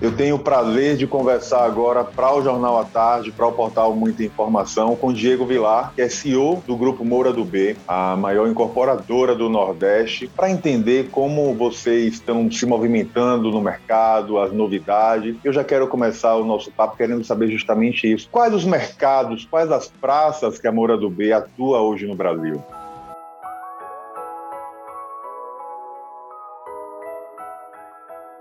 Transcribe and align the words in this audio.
Eu 0.00 0.14
tenho 0.14 0.36
o 0.36 0.38
prazer 0.38 0.94
de 0.96 1.06
conversar 1.06 1.64
agora 1.64 2.04
para 2.04 2.34
o 2.34 2.42
Jornal 2.42 2.78
à 2.78 2.84
Tarde, 2.84 3.32
para 3.32 3.46
o 3.46 3.52
portal 3.52 3.94
Muita 3.94 4.22
Informação, 4.22 4.94
com 4.94 5.10
Diego 5.10 5.46
Vilar, 5.46 5.92
que 5.94 6.02
é 6.02 6.08
CEO 6.08 6.62
do 6.66 6.76
Grupo 6.76 7.02
Moura 7.02 7.32
do 7.32 7.46
B, 7.46 7.76
a 7.88 8.14
maior 8.14 8.46
incorporadora 8.46 9.34
do 9.34 9.48
Nordeste, 9.48 10.28
para 10.36 10.50
entender 10.50 11.08
como 11.10 11.54
vocês 11.54 12.14
estão 12.14 12.50
se 12.50 12.66
movimentando 12.66 13.50
no 13.50 13.62
mercado, 13.62 14.38
as 14.38 14.52
novidades. 14.52 15.34
Eu 15.42 15.52
já 15.52 15.64
quero 15.64 15.88
começar 15.88 16.36
o 16.36 16.44
nosso 16.44 16.70
papo 16.70 16.96
querendo 16.96 17.24
saber 17.24 17.50
justamente 17.50 18.12
isso. 18.12 18.28
Quais 18.30 18.52
os 18.52 18.66
mercados, 18.66 19.46
quais 19.50 19.72
as 19.72 19.88
praças 19.88 20.58
que 20.58 20.68
a 20.68 20.72
Moura 20.72 20.98
do 20.98 21.08
B 21.08 21.32
atua 21.32 21.80
hoje 21.80 22.06
no 22.06 22.14
Brasil? 22.14 22.62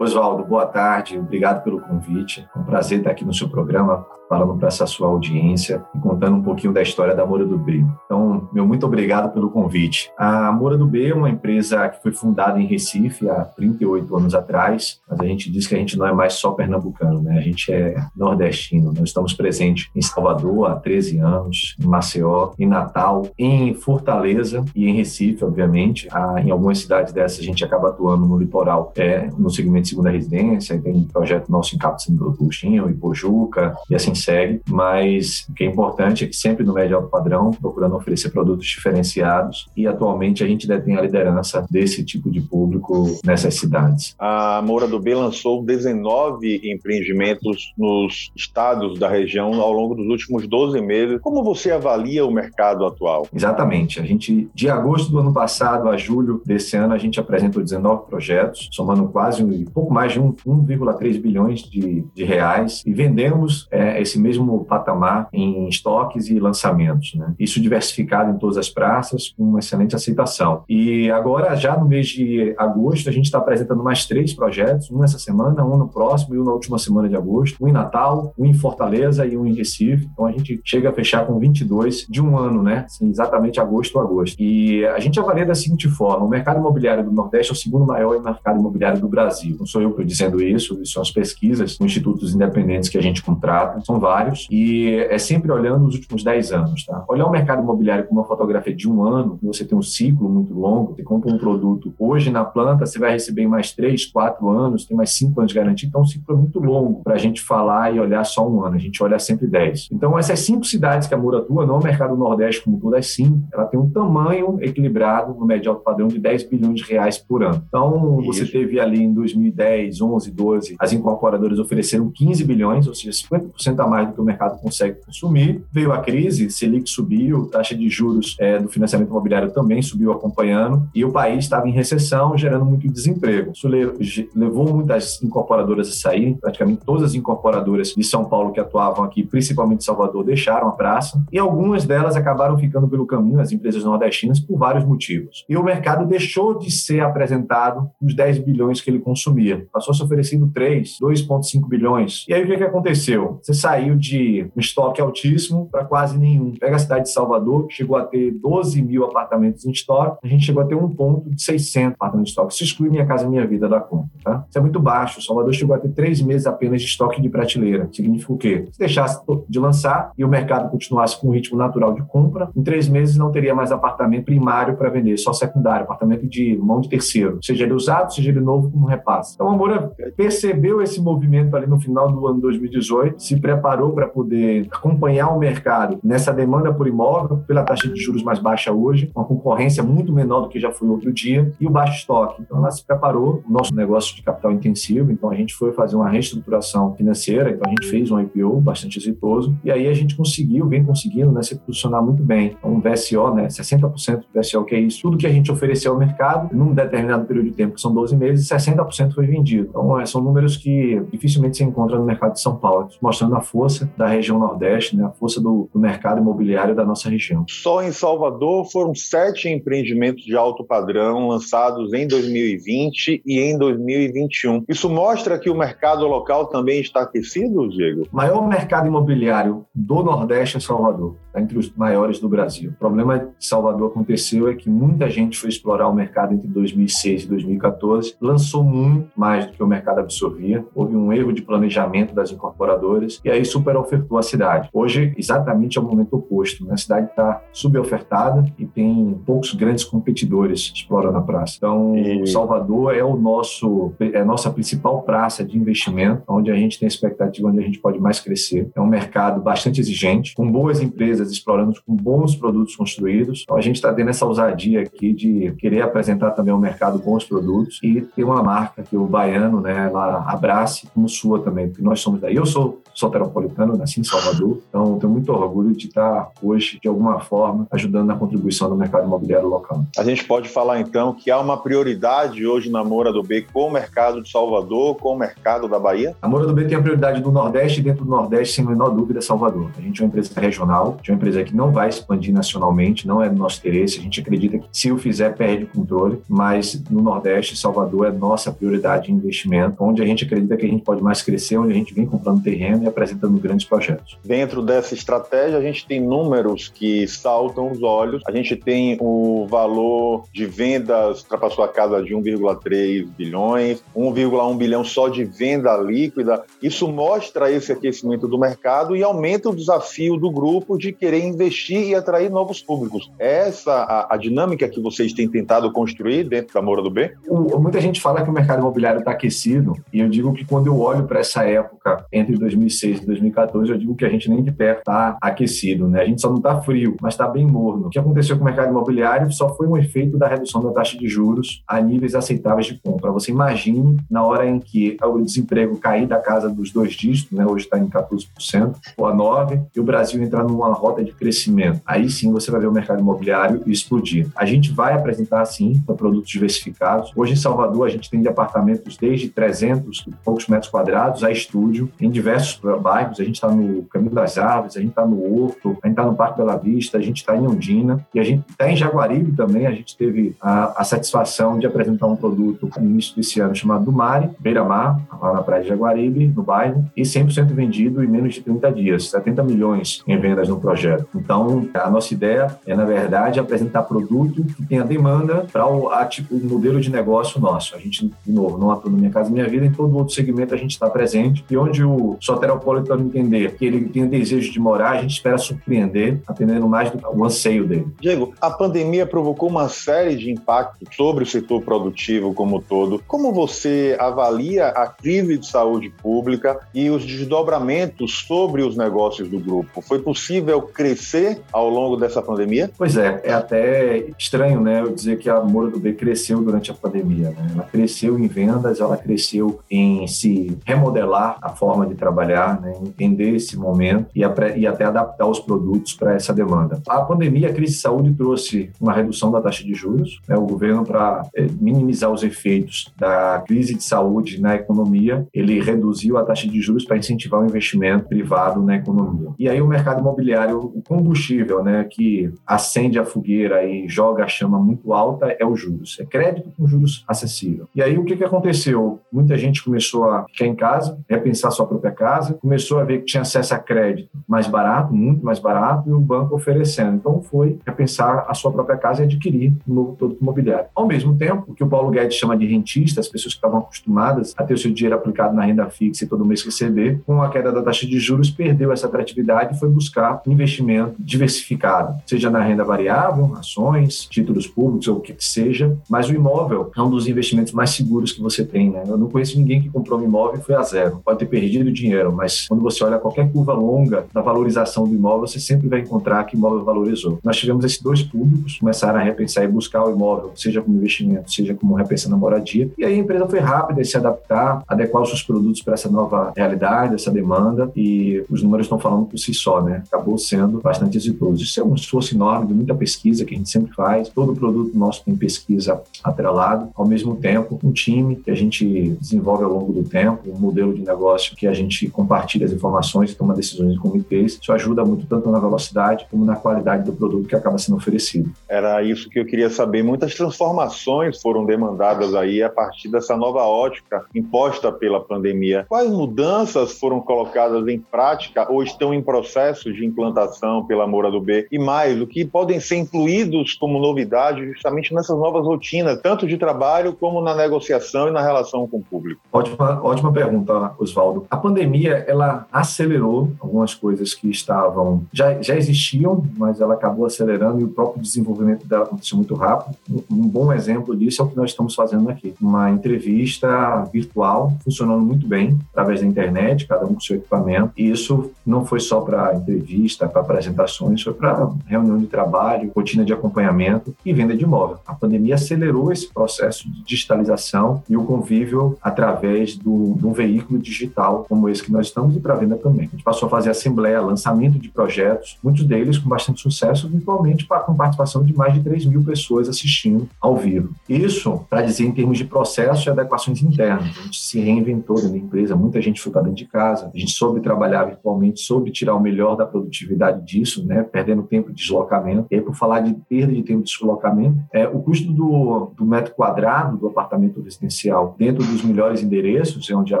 Oswaldo, 0.04 0.44
boa 0.44 0.66
tarde, 0.66 1.18
obrigado 1.18 1.64
pelo 1.64 1.80
convite. 1.80 2.46
É 2.54 2.58
um 2.58 2.64
prazer 2.64 2.98
estar 2.98 3.10
aqui 3.10 3.24
no 3.24 3.32
seu 3.32 3.48
programa, 3.48 4.06
falando 4.28 4.56
para 4.58 4.68
essa 4.68 4.86
sua 4.86 5.08
audiência 5.08 5.84
e 5.94 5.98
contando 5.98 6.36
um 6.36 6.42
pouquinho 6.42 6.72
da 6.72 6.82
história 6.82 7.14
da 7.14 7.24
Moura 7.24 7.44
do 7.44 7.56
B. 7.56 7.84
Então, 8.04 8.48
meu 8.52 8.66
muito 8.66 8.84
obrigado 8.84 9.32
pelo 9.32 9.50
convite. 9.50 10.10
A 10.18 10.52
Moura 10.52 10.76
do 10.76 10.86
B 10.86 11.08
é 11.08 11.14
uma 11.14 11.30
empresa 11.30 11.88
que 11.88 12.02
foi 12.02 12.12
fundada 12.12 12.60
em 12.60 12.66
Recife 12.66 13.28
há 13.28 13.44
38 13.44 14.16
anos 14.16 14.34
atrás, 14.34 15.00
mas 15.08 15.20
a 15.20 15.24
gente 15.24 15.50
diz 15.50 15.66
que 15.66 15.74
a 15.74 15.78
gente 15.78 15.96
não 15.96 16.06
é 16.06 16.12
mais 16.12 16.34
só 16.34 16.52
pernambucano, 16.52 17.22
né? 17.22 17.38
A 17.38 17.40
gente 17.40 17.72
é 17.72 17.94
nordestino. 18.16 18.92
Nós 18.92 19.08
estamos 19.08 19.32
presentes 19.32 19.88
em 19.94 20.02
Salvador 20.02 20.70
há 20.70 20.76
13 20.76 21.18
anos, 21.18 21.76
em 21.80 21.86
Maceió, 21.86 22.52
em 22.58 22.66
Natal, 22.66 23.26
em 23.38 23.74
Fortaleza 23.74 24.64
e 24.74 24.86
em 24.86 24.94
Recife, 24.94 25.44
obviamente. 25.44 26.08
Ah, 26.10 26.40
em 26.42 26.50
algumas 26.50 26.78
cidades 26.78 27.12
dessas 27.12 27.40
a 27.40 27.42
gente 27.42 27.64
acaba 27.64 27.88
atuando 27.88 28.26
no 28.26 28.38
litoral, 28.38 28.92
é, 28.96 29.30
no 29.38 29.48
segmento 29.50 29.93
segunda 29.94 30.10
residência, 30.10 30.80
tem 30.80 30.92
um 30.92 31.04
projeto 31.04 31.50
nosso 31.50 31.74
em 31.74 31.78
Capitão 31.78 32.14
do 32.14 32.28
Agostinho, 32.28 32.90
em 32.90 32.94
Pojuca, 32.94 33.76
e 33.88 33.94
assim 33.94 34.14
segue. 34.14 34.60
Mas 34.68 35.46
o 35.48 35.54
que 35.54 35.64
é 35.64 35.66
importante 35.66 36.24
é 36.24 36.26
que 36.26 36.36
sempre 36.36 36.64
no 36.64 36.74
médio 36.74 36.96
alto 36.96 37.08
padrão, 37.08 37.52
procurando 37.52 37.94
oferecer 37.94 38.30
produtos 38.30 38.66
diferenciados, 38.66 39.68
e 39.76 39.86
atualmente 39.86 40.42
a 40.42 40.46
gente 40.46 40.66
detém 40.66 40.96
a 40.96 41.02
liderança 41.02 41.64
desse 41.70 42.04
tipo 42.04 42.30
de 42.30 42.40
público 42.40 43.18
nessas 43.24 43.54
cidades. 43.54 44.14
A 44.18 44.62
Moura 44.62 44.86
do 44.86 44.98
B 44.98 45.14
lançou 45.14 45.62
19 45.62 46.60
empreendimentos 46.64 47.72
nos 47.76 48.30
estados 48.34 48.98
da 48.98 49.08
região 49.08 49.60
ao 49.60 49.72
longo 49.72 49.94
dos 49.94 50.06
últimos 50.06 50.46
12 50.46 50.80
meses. 50.80 51.20
Como 51.20 51.42
você 51.42 51.70
avalia 51.70 52.24
o 52.26 52.30
mercado 52.30 52.84
atual? 52.84 53.26
Exatamente. 53.32 54.00
A 54.00 54.04
gente, 54.04 54.48
de 54.54 54.68
agosto 54.68 55.10
do 55.10 55.18
ano 55.18 55.32
passado 55.32 55.88
a 55.88 55.96
julho 55.96 56.42
desse 56.44 56.76
ano, 56.76 56.94
a 56.94 56.98
gente 56.98 57.20
apresentou 57.20 57.62
19 57.62 58.06
projetos, 58.06 58.68
somando 58.72 59.08
quase 59.08 59.44
um 59.44 59.64
pouco 59.66 59.83
mais 59.92 60.12
de 60.12 60.20
1,3 60.20 61.20
bilhões 61.20 61.60
de, 61.60 62.04
de, 62.14 62.24
reais 62.24 62.82
e 62.86 62.92
vendemos 62.92 63.66
é, 63.70 64.00
esse 64.00 64.18
mesmo 64.18 64.64
patamar 64.64 65.28
em 65.32 65.68
estoques 65.68 66.28
e 66.28 66.38
lançamentos. 66.38 67.14
Né? 67.14 67.34
Isso 67.38 67.60
diversificado 67.60 68.30
em 68.30 68.38
todas 68.38 68.56
as 68.56 68.68
praças, 68.68 69.28
com 69.28 69.44
uma 69.44 69.58
excelente 69.58 69.94
aceitação. 69.94 70.64
E 70.68 71.10
agora, 71.10 71.54
já 71.54 71.76
no 71.76 71.86
mês 71.86 72.08
de 72.08 72.54
agosto, 72.56 73.08
a 73.08 73.12
gente 73.12 73.26
está 73.26 73.38
apresentando 73.38 73.82
mais 73.82 74.06
três 74.06 74.32
projetos, 74.32 74.90
um 74.90 75.02
essa 75.04 75.18
semana, 75.18 75.64
um 75.64 75.76
no 75.76 75.88
próximo 75.88 76.34
e 76.34 76.38
um 76.38 76.44
na 76.44 76.52
última 76.52 76.78
semana 76.78 77.08
de 77.08 77.16
agosto, 77.16 77.62
um 77.62 77.68
em 77.68 77.72
Natal, 77.72 78.32
um 78.38 78.46
em 78.46 78.54
Fortaleza 78.54 79.26
e 79.26 79.36
um 79.36 79.46
em 79.46 79.54
Recife. 79.54 80.08
Então 80.12 80.26
a 80.26 80.32
gente 80.32 80.60
chega 80.64 80.90
a 80.90 80.92
fechar 80.92 81.26
com 81.26 81.38
22 81.38 82.06
de 82.08 82.22
um 82.22 82.36
ano, 82.38 82.62
né? 82.62 82.84
Assim, 82.86 83.08
exatamente 83.08 83.60
agosto 83.60 83.98
a 83.98 84.02
agosto. 84.02 84.40
E 84.40 84.84
a 84.86 84.98
gente 84.98 85.18
avalia 85.18 85.46
da 85.46 85.54
seguinte 85.54 85.88
forma: 85.88 86.24
o 86.24 86.28
mercado 86.28 86.58
imobiliário 86.58 87.04
do 87.04 87.12
Nordeste 87.12 87.52
é 87.52 87.54
o 87.54 87.56
segundo 87.56 87.86
maior 87.86 88.20
mercado 88.22 88.58
imobiliário 88.58 89.00
do 89.00 89.08
Brasil. 89.08 89.56
Não 89.64 89.66
sou 89.66 89.80
eu 89.80 89.88
que 89.88 90.02
estou 90.02 90.04
dizendo 90.04 90.42
isso, 90.42 90.78
isso 90.82 90.92
são 90.92 91.00
as 91.00 91.10
pesquisas 91.10 91.78
com 91.78 91.86
institutos 91.86 92.34
independentes 92.34 92.90
que 92.90 92.98
a 92.98 93.02
gente 93.02 93.22
contrata, 93.22 93.80
são 93.80 93.98
vários, 93.98 94.46
e 94.50 94.94
é 95.08 95.16
sempre 95.16 95.50
olhando 95.50 95.86
os 95.86 95.94
últimos 95.94 96.22
10 96.22 96.52
anos. 96.52 96.84
Tá? 96.84 97.02
Olhar 97.08 97.24
o 97.24 97.30
mercado 97.30 97.62
imobiliário 97.62 98.06
com 98.06 98.14
uma 98.14 98.24
fotografia 98.24 98.74
de 98.74 98.86
um 98.86 99.02
ano, 99.02 99.38
você 99.42 99.64
tem 99.64 99.76
um 99.76 99.80
ciclo 99.80 100.28
muito 100.28 100.52
longo, 100.52 100.94
você 100.94 101.02
compra 101.02 101.32
um 101.32 101.38
produto 101.38 101.94
hoje 101.98 102.30
na 102.30 102.44
planta, 102.44 102.84
você 102.84 102.98
vai 102.98 103.12
receber 103.12 103.40
em 103.40 103.46
mais 103.46 103.72
3, 103.72 104.04
4 104.04 104.46
anos, 104.50 104.84
tem 104.84 104.94
mais 104.94 105.16
5 105.16 105.40
anos 105.40 105.50
de 105.50 105.58
garantia, 105.58 105.88
então 105.88 106.02
o 106.02 106.06
ciclo 106.06 106.34
é 106.34 106.38
muito 106.38 106.60
longo 106.60 107.02
para 107.02 107.14
a 107.14 107.18
gente 107.18 107.40
falar 107.40 107.94
e 107.94 107.98
olhar 107.98 108.22
só 108.24 108.46
um 108.46 108.62
ano, 108.62 108.76
a 108.76 108.78
gente 108.78 109.02
olha 109.02 109.18
sempre 109.18 109.46
10. 109.46 109.88
Então, 109.92 110.18
essas 110.18 110.40
cinco 110.40 110.64
cidades 110.66 111.08
que 111.08 111.14
a 111.14 111.16
Moura 111.16 111.38
atua, 111.38 111.64
não 111.64 111.78
o 111.78 111.82
mercado 111.82 112.14
nordeste 112.14 112.62
como 112.62 112.78
todo, 112.78 112.96
é 112.96 113.02
sim, 113.02 113.42
ela 113.50 113.64
tem 113.64 113.80
um 113.80 113.88
tamanho 113.88 114.58
equilibrado 114.60 115.32
no 115.32 115.46
médio 115.46 115.70
alto 115.70 115.82
padrão 115.82 116.06
de 116.06 116.18
10 116.18 116.42
bilhões 116.50 116.80
de 116.80 116.84
reais 116.84 117.16
por 117.16 117.42
ano. 117.42 117.64
Então, 117.66 118.20
Isso. 118.20 118.26
você 118.26 118.46
teve 118.46 118.78
ali 118.78 119.02
em 119.02 119.14
2010, 119.54 120.00
11, 120.00 120.30
12, 120.30 120.76
as 120.78 120.92
incorporadoras 120.92 121.58
ofereceram 121.58 122.10
15 122.10 122.44
bilhões, 122.44 122.86
ou 122.86 122.94
seja, 122.94 123.10
50% 123.10 123.80
a 123.80 123.86
mais 123.86 124.08
do 124.08 124.14
que 124.14 124.20
o 124.20 124.24
mercado 124.24 124.60
consegue 124.60 124.98
consumir. 125.04 125.64
Veio 125.72 125.92
a 125.92 125.98
crise, 125.98 126.50
Selic 126.50 126.88
subiu, 126.88 127.46
taxa 127.46 127.74
de 127.74 127.88
juros 127.88 128.36
é, 128.38 128.58
do 128.58 128.68
financiamento 128.68 129.08
imobiliário 129.08 129.50
também 129.50 129.80
subiu 129.80 130.12
acompanhando, 130.12 130.88
e 130.94 131.04
o 131.04 131.12
país 131.12 131.44
estava 131.44 131.68
em 131.68 131.72
recessão, 131.72 132.36
gerando 132.36 132.64
muito 132.64 132.88
desemprego. 132.88 133.52
Isso 133.52 133.68
levou 133.68 134.74
muitas 134.74 135.22
incorporadoras 135.22 135.88
a 135.88 135.92
sair, 135.92 136.36
praticamente 136.40 136.82
todas 136.84 137.04
as 137.04 137.14
incorporadoras 137.14 137.94
de 137.96 138.04
São 138.04 138.24
Paulo 138.24 138.52
que 138.52 138.60
atuavam 138.60 139.04
aqui, 139.04 139.22
principalmente 139.22 139.84
Salvador, 139.84 140.24
deixaram 140.24 140.68
a 140.68 140.72
praça, 140.72 141.22
e 141.32 141.38
algumas 141.38 141.84
delas 141.84 142.16
acabaram 142.16 142.58
ficando 142.58 142.88
pelo 142.88 143.06
caminho, 143.06 143.40
as 143.40 143.52
empresas 143.52 143.84
nordestinas, 143.84 144.40
por 144.40 144.58
vários 144.58 144.84
motivos. 144.84 145.44
E 145.48 145.56
o 145.56 145.62
mercado 145.62 146.06
deixou 146.06 146.58
de 146.58 146.70
ser 146.70 147.00
apresentado 147.00 147.88
os 148.00 148.14
10 148.14 148.38
bilhões 148.38 148.80
que 148.80 148.90
ele 148.90 148.98
consumia. 149.44 149.66
Passou 149.72 149.92
a 149.92 149.94
se 149.94 150.02
oferecendo 150.02 150.50
3, 150.52 150.98
2,5 151.00 151.68
bilhões. 151.68 152.24
E 152.28 152.34
aí 152.34 152.42
o 152.42 152.46
que, 152.46 152.56
que 152.56 152.64
aconteceu? 152.64 153.38
Você 153.42 153.52
saiu 153.52 153.96
de 153.96 154.50
um 154.56 154.60
estoque 154.60 155.00
altíssimo 155.00 155.68
para 155.70 155.84
quase 155.84 156.18
nenhum. 156.18 156.52
Pega 156.52 156.76
a 156.76 156.78
cidade 156.78 157.04
de 157.04 157.10
Salvador, 157.10 157.66
chegou 157.70 157.96
a 157.96 158.04
ter 158.04 158.32
12 158.32 158.82
mil 158.82 159.04
apartamentos 159.04 159.64
em 159.66 159.70
estoque, 159.70 160.18
a 160.22 160.28
gente 160.28 160.44
chegou 160.44 160.62
a 160.62 160.66
ter 160.66 160.74
um 160.74 160.88
ponto 160.88 161.30
de 161.30 161.42
600 161.42 161.94
apartamentos 161.94 162.30
em 162.30 162.32
estoque. 162.32 162.54
Isso 162.54 162.64
exclui 162.64 162.88
Minha 162.88 163.06
Casa 163.06 163.28
Minha 163.28 163.46
Vida 163.46 163.68
da 163.68 163.80
conta. 163.80 164.08
Tá? 164.22 164.44
Isso 164.48 164.58
é 164.58 164.60
muito 164.60 164.80
baixo. 164.80 165.22
Salvador 165.22 165.52
chegou 165.52 165.74
a 165.74 165.78
ter 165.78 165.90
três 165.90 166.20
meses 166.20 166.46
apenas 166.46 166.80
de 166.80 166.88
estoque 166.88 167.20
de 167.20 167.28
prateleira. 167.28 167.88
Significa 167.92 168.32
o 168.32 168.38
quê? 168.38 168.68
Se 168.72 168.78
deixasse 168.78 169.20
de 169.48 169.58
lançar 169.58 170.12
e 170.16 170.24
o 170.24 170.28
mercado 170.28 170.70
continuasse 170.70 171.20
com 171.20 171.28
um 171.28 171.30
ritmo 171.32 171.58
natural 171.58 171.94
de 171.94 172.02
compra, 172.02 172.50
em 172.56 172.62
três 172.62 172.88
meses 172.88 173.16
não 173.16 173.30
teria 173.30 173.54
mais 173.54 173.72
apartamento 173.72 174.24
primário 174.24 174.76
para 174.76 174.90
vender, 174.90 175.16
só 175.18 175.32
secundário, 175.32 175.84
apartamento 175.84 176.26
de 176.26 176.56
mão 176.56 176.80
de 176.80 176.88
terceiro, 176.88 177.38
seja 177.42 177.64
ele 177.64 177.72
usado, 177.72 178.12
seja 178.14 178.30
ele 178.30 178.40
novo 178.40 178.70
como 178.70 178.86
repasse. 178.86 179.33
Então, 179.34 179.48
a 179.48 179.56
Moura 179.56 179.92
percebeu 180.16 180.80
esse 180.80 181.00
movimento 181.00 181.56
ali 181.56 181.66
no 181.66 181.80
final 181.80 182.10
do 182.10 182.26
ano 182.26 182.40
2018, 182.40 183.20
se 183.20 183.40
preparou 183.40 183.92
para 183.92 184.06
poder 184.06 184.68
acompanhar 184.70 185.28
o 185.28 185.38
mercado 185.38 185.98
nessa 186.02 186.32
demanda 186.32 186.72
por 186.72 186.86
imóvel, 186.86 187.38
pela 187.46 187.62
taxa 187.62 187.88
de 187.88 188.00
juros 188.00 188.22
mais 188.22 188.38
baixa 188.38 188.72
hoje, 188.72 189.10
uma 189.14 189.24
concorrência 189.24 189.82
muito 189.82 190.12
menor 190.12 190.42
do 190.42 190.48
que 190.48 190.60
já 190.60 190.70
foi 190.70 190.88
outro 190.88 191.12
dia, 191.12 191.52
e 191.60 191.66
o 191.66 191.70
baixo 191.70 191.98
estoque. 191.98 192.42
Então 192.42 192.58
ela 192.58 192.70
se 192.70 192.84
preparou, 192.84 193.42
o 193.48 193.52
nosso 193.52 193.74
negócio 193.74 194.14
de 194.14 194.22
capital 194.22 194.52
intensivo, 194.52 195.10
então 195.10 195.30
a 195.30 195.34
gente 195.34 195.54
foi 195.54 195.72
fazer 195.72 195.96
uma 195.96 196.08
reestruturação 196.08 196.94
financeira, 196.94 197.50
então 197.50 197.62
a 197.66 197.70
gente 197.70 197.86
fez 197.88 198.10
um 198.10 198.20
IPO 198.20 198.60
bastante 198.60 198.98
exitoso, 198.98 199.56
e 199.64 199.70
aí 199.70 199.88
a 199.88 199.94
gente 199.94 200.16
conseguiu, 200.16 200.68
vem 200.68 200.84
conseguindo, 200.84 201.32
né, 201.32 201.42
se 201.42 201.56
posicionar 201.56 202.02
muito 202.02 202.22
bem. 202.22 202.56
Então, 202.58 202.72
um 202.72 202.80
VSO, 202.80 203.34
né, 203.34 203.48
60% 203.48 204.18
do 204.18 204.40
VSO, 204.40 204.64
que 204.64 204.74
é 204.74 204.80
isso, 204.80 205.02
tudo 205.02 205.16
que 205.16 205.26
a 205.26 205.30
gente 205.30 205.50
ofereceu 205.50 205.92
ao 205.92 205.98
mercado, 205.98 206.54
num 206.54 206.72
determinado 206.72 207.24
período 207.24 207.46
de 207.46 207.52
tempo, 207.52 207.74
que 207.74 207.80
são 207.80 207.92
12 207.92 208.16
meses, 208.16 208.48
60% 208.48 209.14
foi 209.14 209.23
vendido. 209.24 209.68
Então, 209.70 210.00
é, 210.00 210.06
são 210.06 210.20
números 210.20 210.56
que 210.56 211.00
dificilmente 211.12 211.56
se 211.56 211.64
encontram 211.64 211.98
no 211.98 212.04
mercado 212.04 212.34
de 212.34 212.40
São 212.40 212.56
Paulo, 212.56 212.88
mostrando 213.00 213.34
a 213.36 213.40
força 213.40 213.90
da 213.96 214.06
região 214.06 214.38
Nordeste, 214.38 214.96
né, 214.96 215.04
a 215.04 215.10
força 215.10 215.40
do, 215.40 215.68
do 215.72 215.78
mercado 215.78 216.20
imobiliário 216.20 216.74
da 216.74 216.84
nossa 216.84 217.08
região. 217.08 217.44
Só 217.48 217.82
em 217.82 217.92
Salvador 217.92 218.64
foram 218.70 218.94
sete 218.94 219.48
empreendimentos 219.48 220.24
de 220.24 220.36
alto 220.36 220.64
padrão 220.64 221.28
lançados 221.28 221.92
em 221.92 222.06
2020 222.06 223.22
e 223.24 223.40
em 223.40 223.58
2021. 223.58 224.64
Isso 224.68 224.88
mostra 224.88 225.38
que 225.38 225.50
o 225.50 225.56
mercado 225.56 226.06
local 226.06 226.46
também 226.46 226.80
está 226.80 227.02
aquecido, 227.02 227.68
Diego? 227.68 228.06
Maior 228.12 228.46
mercado 228.46 228.86
imobiliário 228.86 229.64
do 229.74 230.02
Nordeste 230.02 230.56
é 230.56 230.60
Salvador, 230.60 231.16
está 231.26 231.40
entre 231.40 231.58
os 231.58 231.70
maiores 231.74 232.18
do 232.18 232.28
Brasil. 232.28 232.70
O 232.70 232.78
problema 232.78 233.18
de 233.18 233.46
Salvador 233.46 233.90
aconteceu 233.90 234.48
é 234.48 234.54
que 234.54 234.68
muita 234.68 235.08
gente 235.08 235.38
foi 235.38 235.50
explorar 235.50 235.88
o 235.88 235.94
mercado 235.94 236.34
entre 236.34 236.48
2006 236.48 237.24
e 237.24 237.28
2014, 237.28 238.16
lançou 238.20 238.62
muito 238.62 239.10
mais 239.16 239.46
do 239.46 239.52
que 239.52 239.62
o 239.62 239.66
mercado 239.66 240.00
absorvia, 240.00 240.64
houve 240.74 240.96
um 240.96 241.12
erro 241.12 241.32
de 241.32 241.42
planejamento 241.42 242.14
das 242.14 242.30
incorporadoras 242.30 243.20
e 243.24 243.30
aí 243.30 243.44
superofertou 243.44 244.18
a 244.18 244.22
cidade. 244.22 244.68
Hoje, 244.72 245.12
exatamente 245.16 245.78
é 245.78 245.80
o 245.80 245.84
momento 245.84 246.14
oposto. 246.16 246.64
Né? 246.64 246.74
A 246.74 246.76
cidade 246.76 247.06
está 247.10 247.42
subofertada 247.52 248.44
e 248.58 248.64
tem 248.64 249.20
poucos 249.26 249.54
grandes 249.54 249.84
competidores 249.84 250.72
explorando 250.74 251.18
a 251.18 251.22
praça. 251.22 251.54
Então, 251.56 251.96
e... 251.96 252.26
Salvador 252.26 252.94
é 252.94 253.04
o 253.04 253.16
nosso 253.16 253.92
é 254.00 254.20
a 254.20 254.24
nossa 254.24 254.50
principal 254.50 255.02
praça 255.02 255.44
de 255.44 255.56
investimento, 255.56 256.22
onde 256.28 256.50
a 256.50 256.54
gente 256.54 256.78
tem 256.78 256.86
expectativa 256.86 257.48
onde 257.48 257.58
a 257.58 257.62
gente 257.62 257.78
pode 257.78 257.98
mais 257.98 258.20
crescer. 258.20 258.70
É 258.74 258.80
um 258.80 258.86
mercado 258.86 259.40
bastante 259.40 259.80
exigente, 259.80 260.34
com 260.34 260.50
boas 260.50 260.80
empresas 260.80 261.30
explorando 261.30 261.74
com 261.86 261.94
bons 261.94 262.34
produtos 262.34 262.74
construídos. 262.76 263.42
Então, 263.44 263.56
a 263.56 263.60
gente 263.60 263.76
está 263.76 263.92
tendo 263.92 264.10
essa 264.10 264.26
ousadia 264.26 264.80
aqui 264.80 265.12
de 265.12 265.52
querer 265.58 265.82
apresentar 265.82 266.30
também 266.30 266.52
ao 266.52 266.58
mercado 266.58 266.98
bons 266.98 267.24
produtos 267.24 267.80
e 267.82 268.00
ter 268.00 268.24
uma 268.24 268.42
marca 268.42 268.82
que 268.82 268.94
que 268.94 268.96
baiano 269.06 269.60
né, 269.60 269.88
lá 269.92 270.24
abrace 270.26 270.88
como 270.94 271.08
sua 271.08 271.40
também, 271.40 271.68
porque 271.68 271.82
nós 271.82 272.00
somos 272.00 272.20
daí. 272.20 272.36
Eu 272.36 272.46
sou 272.46 272.82
soteropolitano, 272.94 273.76
nasci 273.76 274.00
em 274.00 274.04
Salvador, 274.04 274.60
então 274.68 274.98
tenho 274.98 275.12
muito 275.12 275.32
orgulho 275.32 275.74
de 275.74 275.88
estar 275.88 276.30
hoje, 276.40 276.78
de 276.80 276.88
alguma 276.88 277.18
forma, 277.20 277.66
ajudando 277.72 278.06
na 278.06 278.16
contribuição 278.16 278.68
do 278.68 278.76
mercado 278.76 279.04
imobiliário 279.04 279.48
local. 279.48 279.84
A 279.98 280.04
gente 280.04 280.24
pode 280.24 280.48
falar 280.48 280.80
então 280.80 281.12
que 281.12 281.30
há 281.30 281.38
uma 281.40 281.56
prioridade 281.56 282.46
hoje 282.46 282.70
na 282.70 282.84
Moura 282.84 283.12
do 283.12 283.22
B 283.22 283.44
com 283.52 283.66
o 283.66 283.70
mercado 283.70 284.22
de 284.22 284.30
Salvador, 284.30 284.96
com 284.96 285.14
o 285.14 285.18
mercado 285.18 285.68
da 285.68 285.78
Bahia? 285.78 286.14
A 286.22 286.28
Moura 286.28 286.46
do 286.46 286.54
B 286.54 286.64
tem 286.64 286.78
a 286.78 286.80
prioridade 286.80 287.20
do 287.20 287.32
Nordeste 287.32 287.80
e 287.80 287.82
dentro 287.82 288.04
do 288.04 288.10
Nordeste, 288.10 288.54
sem 288.54 288.64
a 288.64 288.68
menor 288.68 288.90
dúvida, 288.90 289.20
Salvador. 289.20 289.70
A 289.76 289.80
gente 289.80 290.00
é 290.00 290.04
uma 290.04 290.08
empresa 290.08 290.40
regional, 290.40 290.96
é 291.06 291.10
uma 291.10 291.16
empresa 291.16 291.42
que 291.42 291.54
não 291.54 291.72
vai 291.72 291.88
expandir 291.88 292.32
nacionalmente, 292.32 293.06
não 293.06 293.22
é 293.22 293.28
do 293.28 293.36
nosso 293.36 293.58
interesse. 293.58 293.98
A 293.98 294.02
gente 294.02 294.20
acredita 294.20 294.58
que 294.58 294.66
se 294.72 294.92
o 294.92 294.98
fizer, 294.98 295.34
perde 295.34 295.64
o 295.64 295.66
controle, 295.66 296.20
mas 296.28 296.80
no 296.88 297.02
Nordeste, 297.02 297.56
Salvador 297.56 298.06
é 298.06 298.12
nossa 298.12 298.52
prioridade 298.52 298.93
de 298.98 299.12
investimento, 299.12 299.82
onde 299.82 300.02
a 300.02 300.06
gente 300.06 300.24
acredita 300.24 300.56
que 300.56 300.66
a 300.66 300.68
gente 300.68 300.82
pode 300.82 301.02
mais 301.02 301.22
crescer, 301.22 301.56
onde 301.58 301.72
a 301.72 301.76
gente 301.76 301.94
vem 301.94 302.06
comprando 302.06 302.42
terreno 302.42 302.84
e 302.84 302.86
apresentando 302.86 303.38
grandes 303.38 303.66
projetos. 303.66 304.18
Dentro 304.24 304.62
dessa 304.62 304.94
estratégia, 304.94 305.58
a 305.58 305.62
gente 305.62 305.86
tem 305.86 306.00
números 306.00 306.68
que 306.68 307.06
saltam 307.06 307.70
os 307.70 307.82
olhos. 307.82 308.22
A 308.26 308.32
gente 308.32 308.56
tem 308.56 308.96
o 309.00 309.46
valor 309.48 310.24
de 310.32 310.46
vendas 310.46 311.22
ultrapassou 311.22 311.64
a 311.64 311.68
casa 311.68 312.02
de 312.02 312.14
1,3 312.14 313.06
bilhões, 313.16 313.82
1,1 313.96 314.56
bilhão 314.56 314.84
só 314.84 315.08
de 315.08 315.24
venda 315.24 315.76
líquida. 315.76 316.42
Isso 316.62 316.88
mostra 316.88 317.50
esse 317.50 317.72
aquecimento 317.72 318.28
do 318.28 318.38
mercado 318.38 318.96
e 318.96 319.02
aumenta 319.02 319.50
o 319.50 319.56
desafio 319.56 320.16
do 320.16 320.30
grupo 320.30 320.76
de 320.78 320.92
querer 320.92 321.24
investir 321.24 321.88
e 321.88 321.94
atrair 321.94 322.30
novos 322.30 322.62
públicos. 322.62 323.10
É 323.18 323.48
essa 323.48 323.72
a, 323.72 324.14
a 324.14 324.16
dinâmica 324.16 324.68
que 324.68 324.80
vocês 324.80 325.12
têm 325.12 325.28
tentado 325.28 325.70
construir 325.72 326.24
dentro 326.24 326.54
da 326.54 326.62
Moura 326.62 326.82
do 326.82 326.90
B? 326.90 327.12
Muita 327.28 327.80
gente 327.80 328.00
fala 328.00 328.22
que 328.22 328.30
o 328.30 328.32
mercado 328.32 328.60
imobiliário 328.60 328.83
está 328.98 329.10
aquecido 329.10 329.74
e 329.92 330.00
eu 330.00 330.08
digo 330.08 330.32
que 330.32 330.44
quando 330.44 330.66
eu 330.66 330.78
olho 330.78 331.04
para 331.04 331.20
essa 331.20 331.44
época 331.44 332.04
entre 332.12 332.36
2006 332.36 332.74
2006 332.74 333.02
e 333.02 333.06
2014, 333.06 333.70
eu 333.70 333.78
digo 333.78 333.94
que 333.94 334.04
a 334.04 334.08
gente 334.08 334.28
nem 334.28 334.42
de 334.42 334.52
perto 334.52 334.78
está 334.78 335.16
aquecido, 335.20 335.88
né? 335.88 336.02
A 336.02 336.04
gente 336.04 336.20
só 336.20 336.28
não 336.28 336.38
está 336.38 336.60
frio, 336.60 336.96
mas 337.00 337.14
está 337.14 337.26
bem 337.26 337.46
morno. 337.46 337.86
O 337.86 337.90
que 337.90 337.98
aconteceu 337.98 338.36
com 338.36 338.42
o 338.42 338.44
mercado 338.44 338.70
imobiliário 338.70 339.30
só 339.32 339.54
foi 339.54 339.66
um 339.66 339.76
efeito 339.76 340.18
da 340.18 340.26
redução 340.26 340.62
da 340.62 340.70
taxa 340.70 340.98
de 340.98 341.08
juros 341.08 341.62
a 341.66 341.80
níveis 341.80 342.14
aceitáveis 342.14 342.66
de 342.66 342.80
compra. 342.80 343.10
Você 343.12 343.30
imagine 343.30 343.98
na 344.10 344.24
hora 344.24 344.46
em 344.46 344.58
que 344.58 344.96
o 345.02 345.20
desemprego 345.20 345.78
cair 345.78 346.06
da 346.06 346.18
casa 346.18 346.48
dos 346.48 346.70
dois 346.70 346.92
dígitos, 346.92 347.36
né? 347.36 347.46
Hoje 347.46 347.64
está 347.64 347.78
em 347.78 347.88
14% 347.88 348.74
ou 348.96 349.06
a 349.06 349.14
9, 349.14 349.60
e 349.74 349.80
o 349.80 349.84
Brasil 349.84 350.22
entrar 350.22 350.44
numa 350.44 350.72
rota 350.72 351.02
de 351.04 351.12
crescimento. 351.12 351.80
Aí 351.86 352.08
sim 352.10 352.32
você 352.32 352.50
vai 352.50 352.60
ver 352.60 352.66
o 352.66 352.72
mercado 352.72 353.00
imobiliário 353.00 353.62
explodir. 353.66 354.28
A 354.36 354.44
gente 354.44 354.72
vai 354.72 354.94
apresentar 354.94 355.44
sim 355.44 355.82
produtos 355.96 356.30
diversificados. 356.30 357.12
Hoje 357.14 357.34
em 357.34 357.36
Salvador 357.36 357.86
a 357.86 357.90
gente 357.90 358.10
tem 358.10 358.20
de 358.20 358.28
apartamentos 358.74 358.96
desde 358.96 359.28
300 359.28 360.04
e 360.08 360.10
poucos 360.24 360.46
metros 360.48 360.70
quadrados 360.70 361.22
a 361.22 361.30
estúdio 361.30 361.90
em 362.00 362.10
diversos 362.10 362.60
bairros, 362.80 363.20
a 363.20 363.24
gente 363.24 363.36
está 363.36 363.48
no 363.48 363.84
Caminho 363.84 364.12
das 364.12 364.36
Árvores, 364.38 364.76
a 364.76 364.80
gente 364.80 364.90
está 364.90 365.06
no 365.06 365.22
Horto, 365.22 365.78
a 365.82 365.86
gente 365.86 365.98
está 365.98 366.04
no 366.04 366.14
Parque 366.14 366.38
Bela 366.38 366.56
Vista, 366.56 366.98
a 366.98 367.00
gente 367.00 367.18
está 367.18 367.36
em 367.36 367.46
Ondina 367.46 368.04
e 368.14 368.20
a 368.20 368.24
gente 368.24 368.44
está 368.50 368.70
em 368.70 368.76
Jaguaribe 368.76 369.32
também. 369.32 369.66
A 369.66 369.72
gente 369.72 369.96
teve 369.96 370.36
a, 370.40 370.80
a, 370.80 370.84
satisfação 370.84 371.58
de 371.58 371.66
apresentar 371.66 372.06
um 372.06 372.16
produto 372.16 372.70
no 372.76 372.84
início 372.84 373.16
desse 373.16 373.40
ano 373.40 373.54
chamado 373.54 373.84
Dumare, 373.84 374.30
Beira 374.38 374.64
Mar, 374.64 375.00
lá 375.20 375.32
na 375.34 375.42
praia 375.42 375.62
de 375.62 375.68
Jaguaribe, 375.68 376.26
no 376.26 376.42
bairro, 376.42 376.84
e 376.96 377.02
100% 377.02 377.46
vendido 377.46 378.02
em 378.02 378.06
menos 378.06 378.34
de 378.34 378.40
30 378.40 378.72
dias, 378.72 379.10
70 379.10 379.42
milhões 379.42 380.02
em 380.06 380.18
vendas 380.18 380.48
no 380.48 380.60
projeto. 380.60 381.06
Então, 381.14 381.68
a 381.74 381.90
nossa 381.90 382.12
ideia 382.12 382.58
é, 382.66 382.74
na 382.74 382.84
verdade, 382.84 383.38
apresentar 383.38 383.82
produto 383.82 384.44
que 384.44 384.64
tenha 384.66 384.84
demanda 384.84 385.46
para 385.52 385.66
o, 385.66 385.90
tipo, 386.06 386.34
o 386.34 386.44
modelo 386.44 386.80
de 386.80 386.90
negócio 386.90 387.40
nosso. 387.40 387.74
A 387.74 387.78
gente, 387.78 388.10
de 388.24 388.32
novo, 388.32 388.58
não 388.64 388.70
atua 388.70 388.90
no 388.90 388.96
Minha 388.96 389.10
Casa 389.10 389.30
Minha 389.30 389.48
Vida, 389.48 389.66
em 389.66 389.72
todo 389.72 389.96
outro 389.96 390.14
segmento 390.14 390.54
a 390.54 390.56
gente 390.56 390.72
está 390.72 390.88
presente 390.88 391.44
e 391.50 391.56
onde 391.56 391.84
o 391.84 392.16
Sotero 392.20 392.54
Metropolitano 392.54 393.06
entender 393.06 393.54
que 393.54 393.64
ele 393.64 393.88
tem 393.88 394.06
desejo 394.06 394.50
de 394.50 394.58
morar, 394.58 394.92
a 394.92 395.00
gente 395.02 395.12
espera 395.12 395.36
surpreender, 395.36 396.20
atendendo 396.26 396.66
mais 396.68 396.90
do 396.90 396.98
que 396.98 397.06
o 397.06 397.24
anseio 397.24 397.66
dele. 397.66 397.86
Diego, 398.00 398.32
a 398.40 398.50
pandemia 398.50 399.06
provocou 399.06 399.48
uma 399.48 399.68
série 399.68 400.16
de 400.16 400.30
impactos 400.30 400.88
sobre 400.96 401.24
o 401.24 401.26
setor 401.26 401.62
produtivo 401.62 402.32
como 402.32 402.56
um 402.56 402.60
todo. 402.60 403.02
Como 403.06 403.32
você 403.32 403.96
avalia 403.98 404.68
a 404.68 404.86
crise 404.86 405.38
de 405.38 405.46
saúde 405.46 405.90
pública 405.90 406.58
e 406.74 406.88
os 406.90 407.04
desdobramentos 407.04 408.24
sobre 408.26 408.62
os 408.62 408.76
negócios 408.76 409.28
do 409.28 409.38
grupo? 409.38 409.82
Foi 409.82 409.98
possível 409.98 410.62
crescer 410.62 411.40
ao 411.52 411.68
longo 411.68 411.96
dessa 411.96 412.22
pandemia? 412.22 412.70
Pois 412.76 412.96
é, 412.96 413.20
é 413.24 413.32
até 413.32 414.06
estranho, 414.18 414.60
né, 414.60 414.80
eu 414.80 414.90
dizer 414.90 415.18
que 415.18 415.28
a 415.28 415.40
Moura 415.40 415.70
do 415.70 415.78
B 415.78 415.92
cresceu 415.92 416.40
durante 416.40 416.70
a 416.70 416.74
pandemia. 416.74 417.30
Né? 417.30 417.50
Ela 417.54 417.64
cresceu 417.64 418.18
em 418.18 418.26
vendas, 418.44 418.80
ela 418.80 418.96
cresceu 418.96 419.60
em 419.70 420.06
se 420.06 420.56
remodelar 420.64 421.38
a 421.40 421.50
forma 421.50 421.86
de 421.86 421.94
trabalhar 421.94 422.60
né, 422.60 422.74
entender 422.82 423.34
esse 423.34 423.56
momento 423.56 424.08
e, 424.14 424.20
e 424.20 424.66
até 424.66 424.84
adaptar 424.84 425.26
os 425.26 425.40
produtos 425.40 425.94
para 425.94 426.14
essa 426.14 426.32
demanda. 426.32 426.80
A 426.88 427.00
pandemia, 427.00 427.48
a 427.48 427.52
crise 427.52 427.74
de 427.74 427.80
saúde 427.80 428.12
trouxe 428.14 428.70
uma 428.80 428.92
redução 428.92 429.30
da 429.30 429.40
taxa 429.40 429.64
de 429.64 429.74
juros. 429.74 430.20
Né, 430.28 430.36
o 430.36 430.46
governo, 430.46 430.84
para 430.84 431.26
é, 431.34 431.46
minimizar 431.60 432.10
os 432.10 432.22
efeitos 432.22 432.92
da 432.98 433.42
crise 433.46 433.74
de 433.74 433.82
saúde 433.82 434.40
na 434.40 434.54
economia, 434.54 435.26
ele 435.32 435.60
reduziu 435.60 436.18
a 436.18 436.24
taxa 436.24 436.48
de 436.48 436.60
juros 436.60 436.84
para 436.84 436.96
incentivar 436.96 437.40
o 437.40 437.46
investimento 437.46 438.08
privado 438.08 438.62
na 438.62 438.76
economia. 438.76 439.30
E 439.38 439.48
aí 439.48 439.60
o 439.60 439.66
mercado 439.66 440.00
imobiliário, 440.00 440.58
o 440.58 440.82
combustível 440.82 441.62
né, 441.62 441.84
que 441.90 442.32
acende 442.46 442.98
a 442.98 443.04
fogueira 443.04 443.64
e 443.64 443.88
joga 443.88 444.24
a 444.24 444.28
chama 444.28 444.58
muito 444.58 444.92
alta 444.92 445.26
é 445.38 445.44
o 445.44 445.56
juros. 445.56 445.98
É 446.00 446.04
crédito 446.04 446.50
com 446.56 446.66
juros 446.66 447.04
acessível. 447.06 447.68
E 447.74 447.82
aí 447.82 447.98
o 447.98 448.04
que, 448.04 448.16
que 448.16 448.24
aconteceu? 448.34 449.00
Muita 449.12 449.36
gente 449.36 449.62
começou 449.62 450.04
a 450.04 450.26
ficar 450.28 450.46
em 450.46 450.54
casa, 450.54 450.98
repensar 451.08 451.50
sua 451.50 451.66
própria 451.66 451.92
casa, 451.92 452.34
começou 452.34 452.78
a 452.78 452.84
ver 452.84 452.98
que 452.98 453.06
tinha 453.06 453.22
acesso 453.22 453.54
a 453.54 453.58
crédito 453.58 454.10
mais 454.26 454.46
barato, 454.46 454.92
muito 454.92 455.24
mais 455.24 455.38
barato, 455.38 455.88
e 455.88 455.92
o 455.92 456.00
banco 456.00 456.34
oferecendo. 456.34 456.96
Então 456.96 457.22
foi 457.22 457.58
repensar 457.66 458.26
a 458.28 458.34
sua 458.34 458.52
própria 458.52 458.76
casa 458.76 459.02
e 459.02 459.04
adquirir 459.04 459.52
um 459.68 459.74
novo 459.74 459.96
produto 459.96 460.20
imobiliário. 460.20 460.66
Ao 460.74 460.86
mesmo 460.86 461.16
tempo, 461.16 461.44
o 461.48 461.54
que 461.54 461.62
o 461.62 461.68
Paulo 461.68 461.90
Guedes 461.90 462.16
chama 462.16 462.36
de 462.36 462.46
rentista, 462.46 463.00
as 463.00 463.08
pessoas 463.08 463.34
que 463.34 463.38
estavam 463.38 463.58
acostumadas 463.58 464.34
a 464.36 464.44
ter 464.44 464.54
o 464.54 464.58
seu 464.58 464.72
dinheiro 464.72 464.96
aplicado 464.96 465.34
na 465.34 465.44
renda 465.44 465.68
fixa 465.70 466.04
e 466.04 466.08
todo 466.08 466.24
mês 466.24 466.42
receber, 466.42 467.00
com 467.06 467.22
a 467.22 467.28
queda 467.28 467.52
da 467.52 467.62
taxa 467.62 467.86
de 467.86 467.98
juros, 467.98 468.30
perdeu 468.30 468.72
essa 468.72 468.86
atratividade 468.86 469.54
e 469.54 469.58
foi 469.58 469.68
buscar 469.68 470.22
investimento 470.26 470.94
diversificado, 470.98 471.96
seja 472.06 472.30
na 472.30 472.42
renda 472.42 472.64
variável, 472.64 473.34
ações, 473.36 474.06
títulos 474.06 474.46
públicos 474.46 474.88
ou 474.88 474.98
o 474.98 475.00
que 475.00 475.14
seja, 475.18 475.76
mas 475.88 476.08
o 476.08 476.14
imóvel 476.14 476.70
é 476.76 476.82
um 476.82 476.90
dos 476.90 477.06
investimentos 477.06 477.52
mais 477.52 477.70
seguros 477.70 478.12
que 478.12 478.22
você 478.24 478.44
tem. 478.44 478.70
Né? 478.70 478.82
Eu 478.86 478.98
não 478.98 479.08
conheço 479.08 479.38
ninguém 479.38 479.62
que 479.62 479.68
comprou 479.68 480.00
um 480.00 480.04
imóvel 480.04 480.40
e 480.40 480.42
foi 480.42 480.54
a 480.54 480.62
zero. 480.62 481.00
Pode 481.04 481.18
ter 481.18 481.26
perdido 481.26 481.70
dinheiro, 481.70 482.12
mas 482.12 482.48
quando 482.48 482.62
você 482.62 482.82
olha 482.82 482.98
qualquer 482.98 483.30
curva 483.30 483.52
longa 483.52 484.06
da 484.12 484.20
valorização 484.20 484.88
do 484.88 484.94
imóvel, 484.94 485.26
você 485.26 485.38
sempre 485.38 485.68
vai 485.68 485.80
encontrar 485.80 486.24
que 486.24 486.36
o 486.36 486.38
imóvel 486.38 486.64
valorizou. 486.64 487.18
Nós 487.22 487.36
tivemos 487.36 487.64
esses 487.64 487.80
dois 487.80 488.02
públicos, 488.02 488.58
começaram 488.58 488.98
a 488.98 489.02
repensar 489.02 489.44
e 489.44 489.48
buscar 489.48 489.84
o 489.84 489.92
imóvel, 489.92 490.32
seja 490.34 490.60
como 490.62 490.76
investimento, 490.76 491.32
seja 491.32 491.54
como 491.54 491.74
repensando 491.74 492.14
a 492.14 492.18
moradia, 492.18 492.70
e 492.76 492.84
aí 492.84 492.94
a 492.94 492.98
empresa 492.98 493.26
foi 493.26 493.38
rápida 493.38 493.80
em 493.80 493.84
se 493.84 493.96
adaptar, 493.96 494.62
adequar 494.66 495.02
os 495.02 495.08
seus 495.08 495.22
produtos 495.22 495.62
para 495.62 495.74
essa 495.74 495.88
nova 495.88 496.32
realidade, 496.36 496.94
essa 496.94 497.10
demanda, 497.10 497.70
e 497.76 498.24
os 498.30 498.42
números 498.42 498.66
estão 498.66 498.78
falando 498.78 499.06
por 499.06 499.18
si 499.18 499.34
só, 499.34 499.62
né? 499.62 499.82
Acabou 499.86 500.16
sendo 500.18 500.60
bastante 500.60 500.96
exitoso. 500.96 501.42
Isso 501.42 501.60
é 501.60 501.64
um 501.64 501.74
esforço 501.74 502.14
enorme 502.14 502.46
de 502.46 502.54
muita 502.54 502.74
pesquisa 502.74 503.24
que 503.24 503.34
a 503.34 503.38
gente 503.38 503.50
sempre 503.50 503.72
faz, 503.74 504.08
todo 504.08 504.34
produto 504.34 504.76
nosso 504.76 505.04
tem 505.04 505.16
pesquisa 505.16 505.80
atrelado, 506.02 506.68
ao 506.74 506.86
mesmo 506.86 507.16
tempo 507.16 507.58
um 507.62 507.72
time 507.72 508.13
que 508.14 508.30
a 508.30 508.34
gente 508.34 508.90
desenvolve 509.00 509.44
ao 509.44 509.50
longo 509.50 509.72
do 509.72 509.82
tempo, 509.88 510.30
um 510.30 510.38
modelo 510.38 510.74
de 510.74 510.82
negócio 510.82 511.36
que 511.36 511.46
a 511.46 511.52
gente 511.52 511.88
compartilha 511.88 512.46
as 512.46 512.52
informações 512.52 513.14
toma 513.14 513.34
decisões 513.34 513.74
em 513.74 513.78
comitês. 513.78 514.38
Isso 514.40 514.52
ajuda 514.52 514.84
muito 514.84 515.06
tanto 515.06 515.30
na 515.30 515.38
velocidade 515.38 516.06
como 516.10 516.24
na 516.24 516.36
qualidade 516.36 516.84
do 516.84 516.92
produto 516.92 517.28
que 517.28 517.36
acaba 517.36 517.58
sendo 517.58 517.76
oferecido. 517.76 518.30
Era 518.48 518.82
isso 518.82 519.08
que 519.08 519.18
eu 519.18 519.24
queria 519.24 519.50
saber. 519.50 519.82
Muitas 519.82 520.14
transformações 520.14 521.20
foram 521.20 521.44
demandadas 521.44 522.14
aí 522.14 522.42
a 522.42 522.50
partir 522.50 522.88
dessa 522.88 523.16
nova 523.16 523.42
ótica 523.42 524.04
imposta 524.14 524.70
pela 524.72 525.00
pandemia. 525.00 525.64
Quais 525.68 525.90
mudanças 525.90 526.78
foram 526.78 527.00
colocadas 527.00 527.66
em 527.68 527.78
prática 527.78 528.50
ou 528.50 528.62
estão 528.62 528.92
em 528.92 529.02
processo 529.02 529.72
de 529.72 529.84
implantação 529.84 530.64
pela 530.64 530.86
Moura 530.86 531.10
do 531.10 531.20
B? 531.20 531.46
E 531.50 531.58
mais, 531.58 532.00
o 532.00 532.06
que 532.06 532.24
podem 532.24 532.60
ser 532.60 532.76
incluídos 532.76 533.54
como 533.54 533.78
novidade 533.78 534.46
justamente 534.52 534.94
nessas 534.94 535.16
novas 535.18 535.44
rotinas, 535.44 536.00
tanto 536.00 536.26
de 536.26 536.36
trabalho 536.36 536.92
como 536.92 537.20
na 537.20 537.34
negociação 537.34 538.03
e 538.08 538.10
na 538.10 538.22
relação 538.22 538.66
com 538.66 538.78
o 538.78 538.82
público? 538.82 539.20
Ótima, 539.32 539.80
ótima 539.82 540.12
pergunta, 540.12 540.72
Oswaldo. 540.78 541.26
A 541.30 541.36
pandemia 541.36 542.04
ela 542.06 542.46
acelerou 542.52 543.30
algumas 543.40 543.74
coisas 543.74 544.14
que 544.14 544.30
estavam 544.30 545.02
já, 545.12 545.40
já 545.42 545.56
existiam, 545.56 546.24
mas 546.36 546.60
ela 546.60 546.74
acabou 546.74 547.06
acelerando 547.06 547.60
e 547.60 547.64
o 547.64 547.68
próprio 547.68 548.02
desenvolvimento 548.02 548.66
dela 548.66 548.84
aconteceu 548.84 549.16
muito 549.16 549.34
rápido. 549.34 549.76
Um 550.10 550.28
bom 550.28 550.52
exemplo 550.52 550.96
disso 550.96 551.22
é 551.22 551.24
o 551.24 551.28
que 551.28 551.36
nós 551.36 551.50
estamos 551.50 551.74
fazendo 551.74 552.08
aqui, 552.08 552.34
uma 552.40 552.70
entrevista 552.70 553.84
virtual 553.92 554.52
funcionando 554.62 555.02
muito 555.02 555.26
bem 555.26 555.58
através 555.72 556.00
da 556.00 556.06
internet, 556.06 556.66
cada 556.66 556.84
um 556.84 556.94
com 556.94 557.00
seu 557.00 557.16
equipamento. 557.16 557.72
E 557.76 557.90
isso 557.90 558.30
não 558.44 558.64
foi 558.64 558.80
só 558.80 559.00
para 559.00 559.34
entrevista, 559.34 560.08
para 560.08 560.20
apresentações, 560.20 561.02
foi 561.02 561.12
para 561.12 561.50
reunião 561.66 561.98
de 561.98 562.06
trabalho, 562.06 562.70
rotina 562.74 563.04
de 563.04 563.12
acompanhamento 563.12 563.94
e 564.04 564.12
venda 564.12 564.36
de 564.36 564.44
imóvel. 564.44 564.78
A 564.86 564.94
pandemia 564.94 565.34
acelerou 565.34 565.92
esse 565.92 566.12
processo 566.12 566.70
de 566.70 566.82
digitalização 566.84 567.82
e 567.94 567.96
o 567.96 568.04
convívio 568.04 568.76
através 568.82 569.56
do, 569.56 569.94
de 569.96 570.06
um 570.06 570.12
veículo 570.12 570.58
digital 570.58 571.24
como 571.28 571.48
esse 571.48 571.62
que 571.62 571.72
nós 571.72 571.86
estamos 571.86 572.16
e 572.16 572.20
para 572.20 572.34
venda 572.34 572.56
também. 572.56 572.86
A 572.86 572.90
gente 572.90 573.04
passou 573.04 573.26
a 573.28 573.30
fazer 573.30 573.50
assembleia, 573.50 574.00
lançamento 574.00 574.58
de 574.58 574.68
projetos, 574.68 575.38
muitos 575.42 575.64
deles 575.64 575.96
com 575.96 576.08
bastante 576.08 576.40
sucesso, 576.40 576.88
virtualmente 576.88 577.46
com 577.46 577.74
participação 577.74 578.24
de 578.24 578.34
mais 578.36 578.52
de 578.54 578.60
3 578.60 578.86
mil 578.86 579.02
pessoas 579.04 579.48
assistindo 579.48 580.08
ao 580.20 580.36
vivo. 580.36 580.74
Isso, 580.88 581.46
para 581.48 581.62
dizer 581.62 581.84
em 581.84 581.92
termos 581.92 582.18
de 582.18 582.24
processos 582.24 582.84
e 582.84 582.90
adequações 582.90 583.42
internas. 583.42 583.96
A 583.96 584.02
gente 584.02 584.20
se 584.20 584.40
reinventou 584.40 584.96
dentro 584.96 585.12
da 585.12 585.18
empresa, 585.18 585.54
muita 585.54 585.80
gente 585.80 586.00
foi 586.00 586.12
para 586.12 586.22
dentro 586.22 586.36
de 586.36 586.46
casa, 586.46 586.90
a 586.92 586.98
gente 586.98 587.12
soube 587.12 587.40
trabalhar 587.40 587.84
virtualmente, 587.84 588.40
soube 588.40 588.70
tirar 588.70 588.94
o 588.94 589.00
melhor 589.00 589.36
da 589.36 589.46
produtividade 589.46 590.24
disso, 590.24 590.66
né, 590.66 590.82
perdendo 590.82 591.22
tempo 591.22 591.50
de 591.50 591.62
deslocamento. 591.62 592.26
E 592.30 592.34
aí, 592.34 592.40
por 592.40 592.54
falar 592.54 592.80
de 592.80 592.94
perda 593.08 593.32
de 593.32 593.42
tempo 593.42 593.62
de 593.62 593.70
deslocamento, 593.70 594.38
é, 594.52 594.66
o 594.66 594.80
custo 594.80 595.12
do, 595.12 595.72
do 595.76 595.84
metro 595.84 596.14
quadrado 596.14 596.76
do 596.76 596.88
apartamento 596.88 597.40
residencial 597.40 597.83
dentro 598.18 598.44
dos 598.44 598.62
melhores 598.62 599.02
endereços, 599.02 599.70
onde 599.70 599.94
a 599.94 600.00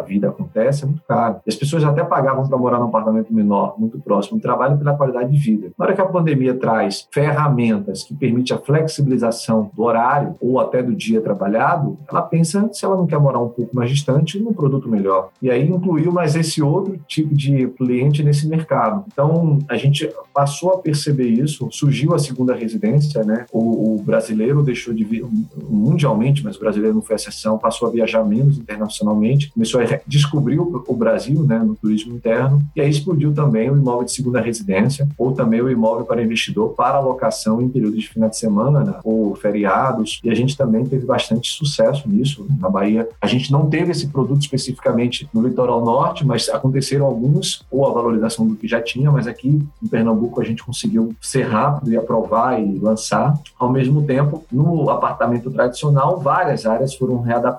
vida 0.00 0.28
acontece, 0.28 0.84
é 0.84 0.86
muito 0.86 1.02
caro. 1.06 1.36
E 1.46 1.50
as 1.50 1.56
pessoas 1.56 1.84
até 1.84 2.04
pagavam 2.04 2.46
para 2.46 2.58
morar 2.58 2.78
num 2.78 2.86
apartamento 2.86 3.32
menor, 3.32 3.74
muito 3.78 3.98
próximo 3.98 4.38
do 4.38 4.42
trabalho, 4.42 4.78
pela 4.78 4.94
qualidade 4.94 5.30
de 5.30 5.38
vida. 5.38 5.72
Na 5.78 5.84
hora 5.84 5.94
que 5.94 6.00
a 6.00 6.06
pandemia 6.06 6.54
traz 6.54 7.06
ferramentas 7.12 8.04
que 8.04 8.14
permitem 8.14 8.56
a 8.56 8.60
flexibilização 8.60 9.70
do 9.74 9.82
horário 9.82 10.34
ou 10.40 10.60
até 10.60 10.82
do 10.82 10.94
dia 10.94 11.20
trabalhado, 11.20 11.98
ela 12.08 12.22
pensa 12.22 12.68
se 12.72 12.84
ela 12.84 12.96
não 12.96 13.06
quer 13.06 13.18
morar 13.18 13.40
um 13.40 13.48
pouco 13.48 13.74
mais 13.74 13.90
distante 13.90 14.38
num 14.38 14.52
produto 14.52 14.88
melhor. 14.88 15.30
E 15.40 15.50
aí 15.50 15.68
incluiu 15.68 16.12
mais 16.12 16.36
esse 16.36 16.62
outro 16.62 16.98
tipo 17.06 17.34
de 17.34 17.68
cliente 17.68 18.22
nesse 18.22 18.46
mercado. 18.46 19.04
Então, 19.12 19.58
a 19.68 19.76
gente 19.76 20.10
passou 20.32 20.70
a 20.70 20.78
perceber 20.78 21.28
isso, 21.28 21.68
surgiu 21.70 22.14
a 22.14 22.18
segunda 22.18 22.54
residência, 22.54 23.22
né? 23.24 23.46
O, 23.52 23.94
o 23.94 24.02
brasileiro 24.02 24.62
deixou 24.62 24.92
de 24.92 25.04
vir 25.04 25.24
mundialmente, 25.68 26.42
mas 26.42 26.56
o 26.56 26.60
brasileiro 26.60 26.94
não 26.94 27.02
foi 27.02 27.16
exceção, 27.16 27.58
passou 27.58 27.73
a 27.82 27.90
viajar 27.90 28.24
menos 28.24 28.58
internacionalmente, 28.58 29.50
começou 29.52 29.80
a 29.80 30.00
descobrir 30.06 30.58
o 30.58 30.94
Brasil, 30.94 31.42
né, 31.42 31.58
no 31.58 31.74
turismo 31.74 32.14
interno, 32.14 32.62
e 32.74 32.80
aí 32.80 32.90
explodiu 32.90 33.32
também 33.32 33.70
o 33.70 33.76
imóvel 33.76 34.04
de 34.04 34.12
segunda 34.12 34.40
residência, 34.40 35.08
ou 35.18 35.32
também 35.32 35.60
o 35.60 35.70
imóvel 35.70 36.04
para 36.04 36.22
investidor 36.22 36.70
para 36.70 36.96
alocação 36.96 37.60
em 37.60 37.68
períodos 37.68 38.00
de 38.00 38.08
final 38.08 38.28
de 38.28 38.36
semana, 38.36 38.84
né, 38.84 38.94
ou 39.04 39.34
feriados, 39.34 40.20
e 40.22 40.30
a 40.30 40.34
gente 40.34 40.56
também 40.56 40.84
teve 40.84 41.04
bastante 41.04 41.50
sucesso 41.50 42.08
nisso. 42.08 42.46
Na 42.58 42.68
Bahia, 42.68 43.08
a 43.20 43.26
gente 43.26 43.50
não 43.50 43.68
teve 43.68 43.90
esse 43.90 44.08
produto 44.08 44.42
especificamente 44.42 45.28
no 45.32 45.46
litoral 45.46 45.84
norte, 45.84 46.26
mas 46.26 46.48
aconteceram 46.48 47.06
alguns, 47.06 47.64
ou 47.70 47.86
a 47.86 47.92
valorização 47.92 48.46
do 48.46 48.56
que 48.56 48.68
já 48.68 48.80
tinha, 48.80 49.10
mas 49.10 49.26
aqui 49.26 49.62
em 49.82 49.86
Pernambuco 49.86 50.40
a 50.40 50.44
gente 50.44 50.64
conseguiu 50.64 51.14
ser 51.20 51.42
rápido 51.42 51.92
e 51.92 51.96
aprovar 51.96 52.60
e 52.60 52.78
lançar. 52.78 53.38
Ao 53.58 53.70
mesmo 53.70 54.02
tempo, 54.02 54.44
no 54.50 54.90
apartamento 54.90 55.50
tradicional, 55.50 56.18
várias 56.18 56.66
áreas 56.66 56.94
foram 56.94 57.20
readaptadas. 57.20 57.53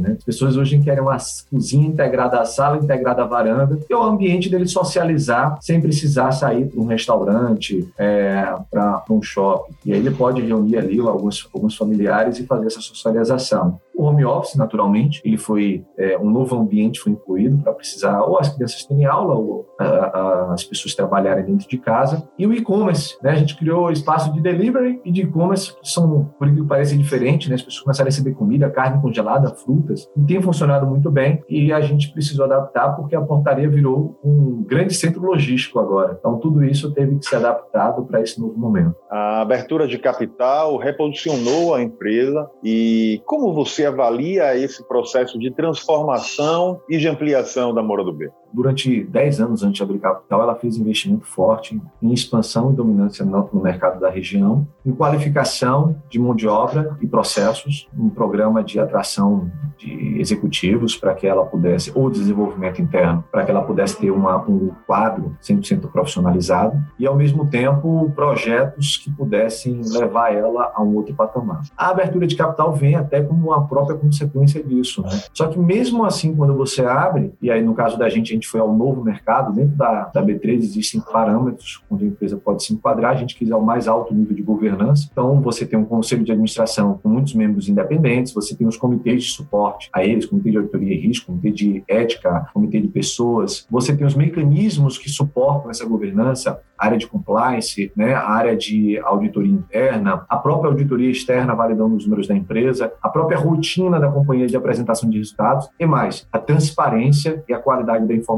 Né? 0.00 0.16
As 0.18 0.24
pessoas 0.24 0.56
hoje 0.56 0.78
querem 0.80 1.02
uma 1.02 1.16
cozinha 1.50 1.86
integrada 1.86 2.40
à 2.40 2.44
sala, 2.44 2.76
integrada 2.76 3.22
à 3.22 3.26
varanda, 3.26 3.78
e 3.88 3.94
o 3.94 4.02
ambiente 4.02 4.48
dele 4.48 4.66
socializar 4.66 5.58
sem 5.60 5.80
precisar 5.80 6.32
sair 6.32 6.66
para 6.66 6.80
um 6.80 6.86
restaurante, 6.86 7.88
é, 7.98 8.54
para 8.70 9.02
um 9.10 9.22
shopping. 9.22 9.74
E 9.84 9.92
aí 9.92 9.98
ele 9.98 10.10
pode 10.10 10.40
reunir 10.42 10.78
ali 10.78 10.98
alguns, 11.00 11.48
alguns 11.52 11.76
familiares 11.76 12.38
e 12.38 12.46
fazer 12.46 12.66
essa 12.66 12.80
socialização. 12.80 13.80
O 14.00 14.04
home 14.04 14.24
office, 14.24 14.56
naturalmente, 14.56 15.20
ele 15.22 15.36
foi 15.36 15.84
é, 15.98 16.16
um 16.16 16.30
novo 16.30 16.56
ambiente 16.56 17.00
foi 17.00 17.12
incluído 17.12 17.58
para 17.58 17.74
precisar 17.74 18.22
ou 18.22 18.38
as 18.38 18.48
crianças 18.48 18.82
terem 18.86 19.04
aula 19.04 19.34
ou 19.34 19.68
a, 19.78 19.84
a, 19.84 20.52
as 20.54 20.64
pessoas 20.64 20.94
trabalharem 20.94 21.44
dentro 21.44 21.68
de 21.68 21.76
casa. 21.76 22.26
E 22.38 22.46
o 22.46 22.54
e-commerce, 22.54 23.18
né? 23.22 23.32
A 23.32 23.34
gente 23.34 23.58
criou 23.58 23.92
espaço 23.92 24.32
de 24.32 24.40
delivery 24.40 25.02
e 25.04 25.12
de 25.12 25.20
e-commerce 25.20 25.76
que 25.78 25.86
são, 25.86 26.32
por 26.38 26.50
que 26.50 26.62
parece 26.64 26.96
diferente, 26.96 27.50
né? 27.50 27.56
As 27.56 27.62
pessoas 27.62 27.82
começaram 27.82 28.06
a 28.06 28.10
receber 28.10 28.32
comida, 28.32 28.70
carne 28.70 29.02
congelada, 29.02 29.50
frutas, 29.50 30.08
e 30.16 30.22
tem 30.24 30.40
funcionado 30.40 30.86
muito 30.86 31.10
bem 31.10 31.44
e 31.46 31.70
a 31.70 31.82
gente 31.82 32.10
precisou 32.10 32.46
adaptar 32.46 32.96
porque 32.96 33.14
a 33.14 33.20
portaria 33.20 33.68
virou 33.68 34.18
um 34.24 34.64
grande 34.66 34.94
centro 34.94 35.20
logístico 35.20 35.78
agora. 35.78 36.16
Então 36.18 36.38
tudo 36.38 36.64
isso 36.64 36.90
teve 36.94 37.18
que 37.18 37.26
ser 37.26 37.36
adaptado 37.36 38.06
para 38.06 38.22
esse 38.22 38.40
novo 38.40 38.58
momento. 38.58 38.96
A 39.10 39.42
abertura 39.42 39.86
de 39.86 39.98
capital 39.98 40.78
reposicionou 40.78 41.74
a 41.74 41.82
empresa 41.82 42.48
e 42.64 43.20
como 43.26 43.52
você 43.52 43.89
avalia 43.90 44.56
esse 44.56 44.82
processo 44.86 45.38
de 45.38 45.50
transformação 45.50 46.80
e 46.88 46.98
de 46.98 47.08
ampliação 47.08 47.74
da 47.74 47.82
Moura 47.82 48.02
do 48.02 48.12
B? 48.12 48.30
Durante 48.52 49.04
10 49.04 49.40
anos 49.40 49.62
antes 49.62 49.76
de 49.76 49.82
abrir 49.82 49.98
capital, 49.98 50.42
ela 50.42 50.54
fez 50.54 50.76
investimento 50.76 51.26
forte 51.26 51.80
em 52.02 52.12
expansão 52.12 52.72
e 52.72 52.74
dominância 52.74 53.24
no, 53.24 53.48
mercado 53.60 54.00
da 54.00 54.10
região, 54.10 54.66
em 54.84 54.92
qualificação 54.92 55.96
de 56.08 56.18
mão 56.18 56.34
de 56.34 56.48
obra 56.48 56.96
e 57.00 57.06
processos, 57.06 57.88
um 57.96 58.08
programa 58.08 58.62
de 58.62 58.78
atração 58.78 59.50
de 59.76 60.18
executivos 60.20 60.96
para 60.96 61.14
que 61.14 61.26
ela 61.26 61.44
pudesse, 61.44 61.92
ou 61.94 62.10
desenvolvimento 62.10 62.80
interno, 62.82 63.24
para 63.30 63.44
que 63.44 63.50
ela 63.50 63.62
pudesse 63.62 63.98
ter 63.98 64.10
uma, 64.10 64.36
um 64.48 64.70
quadro 64.86 65.36
100% 65.42 65.90
profissionalizado 65.90 66.78
e, 66.98 67.06
ao 67.06 67.16
mesmo 67.16 67.46
tempo, 67.46 68.10
projetos 68.14 68.96
que 68.98 69.10
pudessem 69.10 69.80
levar 69.84 70.34
ela 70.34 70.72
a 70.74 70.82
um 70.82 70.94
outro 70.96 71.14
patamar. 71.14 71.62
A 71.76 71.88
abertura 71.88 72.26
de 72.26 72.36
capital 72.36 72.72
vem 72.72 72.94
até 72.94 73.22
como 73.22 73.48
uma 73.48 73.66
própria 73.66 73.96
consequência 73.96 74.62
disso. 74.62 75.02
Né? 75.02 75.20
Só 75.32 75.46
que, 75.46 75.58
mesmo 75.58 76.04
assim, 76.04 76.34
quando 76.34 76.54
você 76.54 76.84
abre, 76.84 77.32
e 77.40 77.50
aí 77.50 77.62
no 77.62 77.74
caso 77.74 77.98
da 77.98 78.08
gente, 78.08 78.32
a 78.32 78.34
gente 78.34 78.39
foi 78.46 78.60
ao 78.60 78.72
novo 78.74 79.02
mercado, 79.02 79.52
dentro 79.52 79.76
da, 79.76 80.04
da 80.12 80.22
B3 80.22 80.58
existem 80.58 81.00
parâmetros 81.00 81.82
onde 81.90 82.04
a 82.04 82.08
empresa 82.08 82.36
pode 82.36 82.62
se 82.64 82.72
enquadrar, 82.72 83.12
a 83.12 83.16
gente 83.16 83.34
quiser 83.34 83.54
o 83.54 83.62
mais 83.62 83.88
alto 83.88 84.14
nível 84.14 84.34
de 84.34 84.42
governança. 84.42 85.08
Então, 85.10 85.40
você 85.40 85.66
tem 85.66 85.78
um 85.78 85.84
conselho 85.84 86.24
de 86.24 86.32
administração 86.32 86.98
com 87.02 87.08
muitos 87.08 87.34
membros 87.34 87.68
independentes, 87.68 88.32
você 88.32 88.54
tem 88.54 88.66
os 88.66 88.76
comitês 88.76 89.24
de 89.24 89.30
suporte 89.30 89.88
a 89.92 90.04
eles, 90.04 90.26
comitê 90.26 90.50
de 90.50 90.56
auditoria 90.56 90.94
e 90.94 91.00
risco, 91.00 91.26
comitê 91.26 91.50
de 91.50 91.84
ética, 91.88 92.48
comitê 92.52 92.80
de 92.80 92.88
pessoas, 92.88 93.66
você 93.70 93.96
tem 93.96 94.06
os 94.06 94.14
mecanismos 94.14 94.98
que 94.98 95.08
suportam 95.08 95.70
essa 95.70 95.86
governança, 95.86 96.60
área 96.78 96.96
de 96.96 97.06
compliance, 97.06 97.92
né, 97.94 98.14
a 98.14 98.30
área 98.30 98.56
de 98.56 98.98
auditoria 99.00 99.52
interna, 99.52 100.24
a 100.28 100.36
própria 100.36 100.70
auditoria 100.70 101.10
externa 101.10 101.54
validando 101.54 101.94
os 101.94 102.04
números 102.04 102.26
da 102.26 102.34
empresa, 102.34 102.92
a 103.02 103.08
própria 103.08 103.38
rotina 103.38 104.00
da 104.00 104.10
companhia 104.10 104.46
de 104.46 104.56
apresentação 104.56 105.10
de 105.10 105.18
resultados 105.18 105.68
e 105.78 105.84
mais, 105.84 106.26
a 106.32 106.38
transparência 106.38 107.44
e 107.48 107.52
a 107.52 107.58
qualidade 107.58 108.06
da 108.06 108.14
informação. 108.14 108.29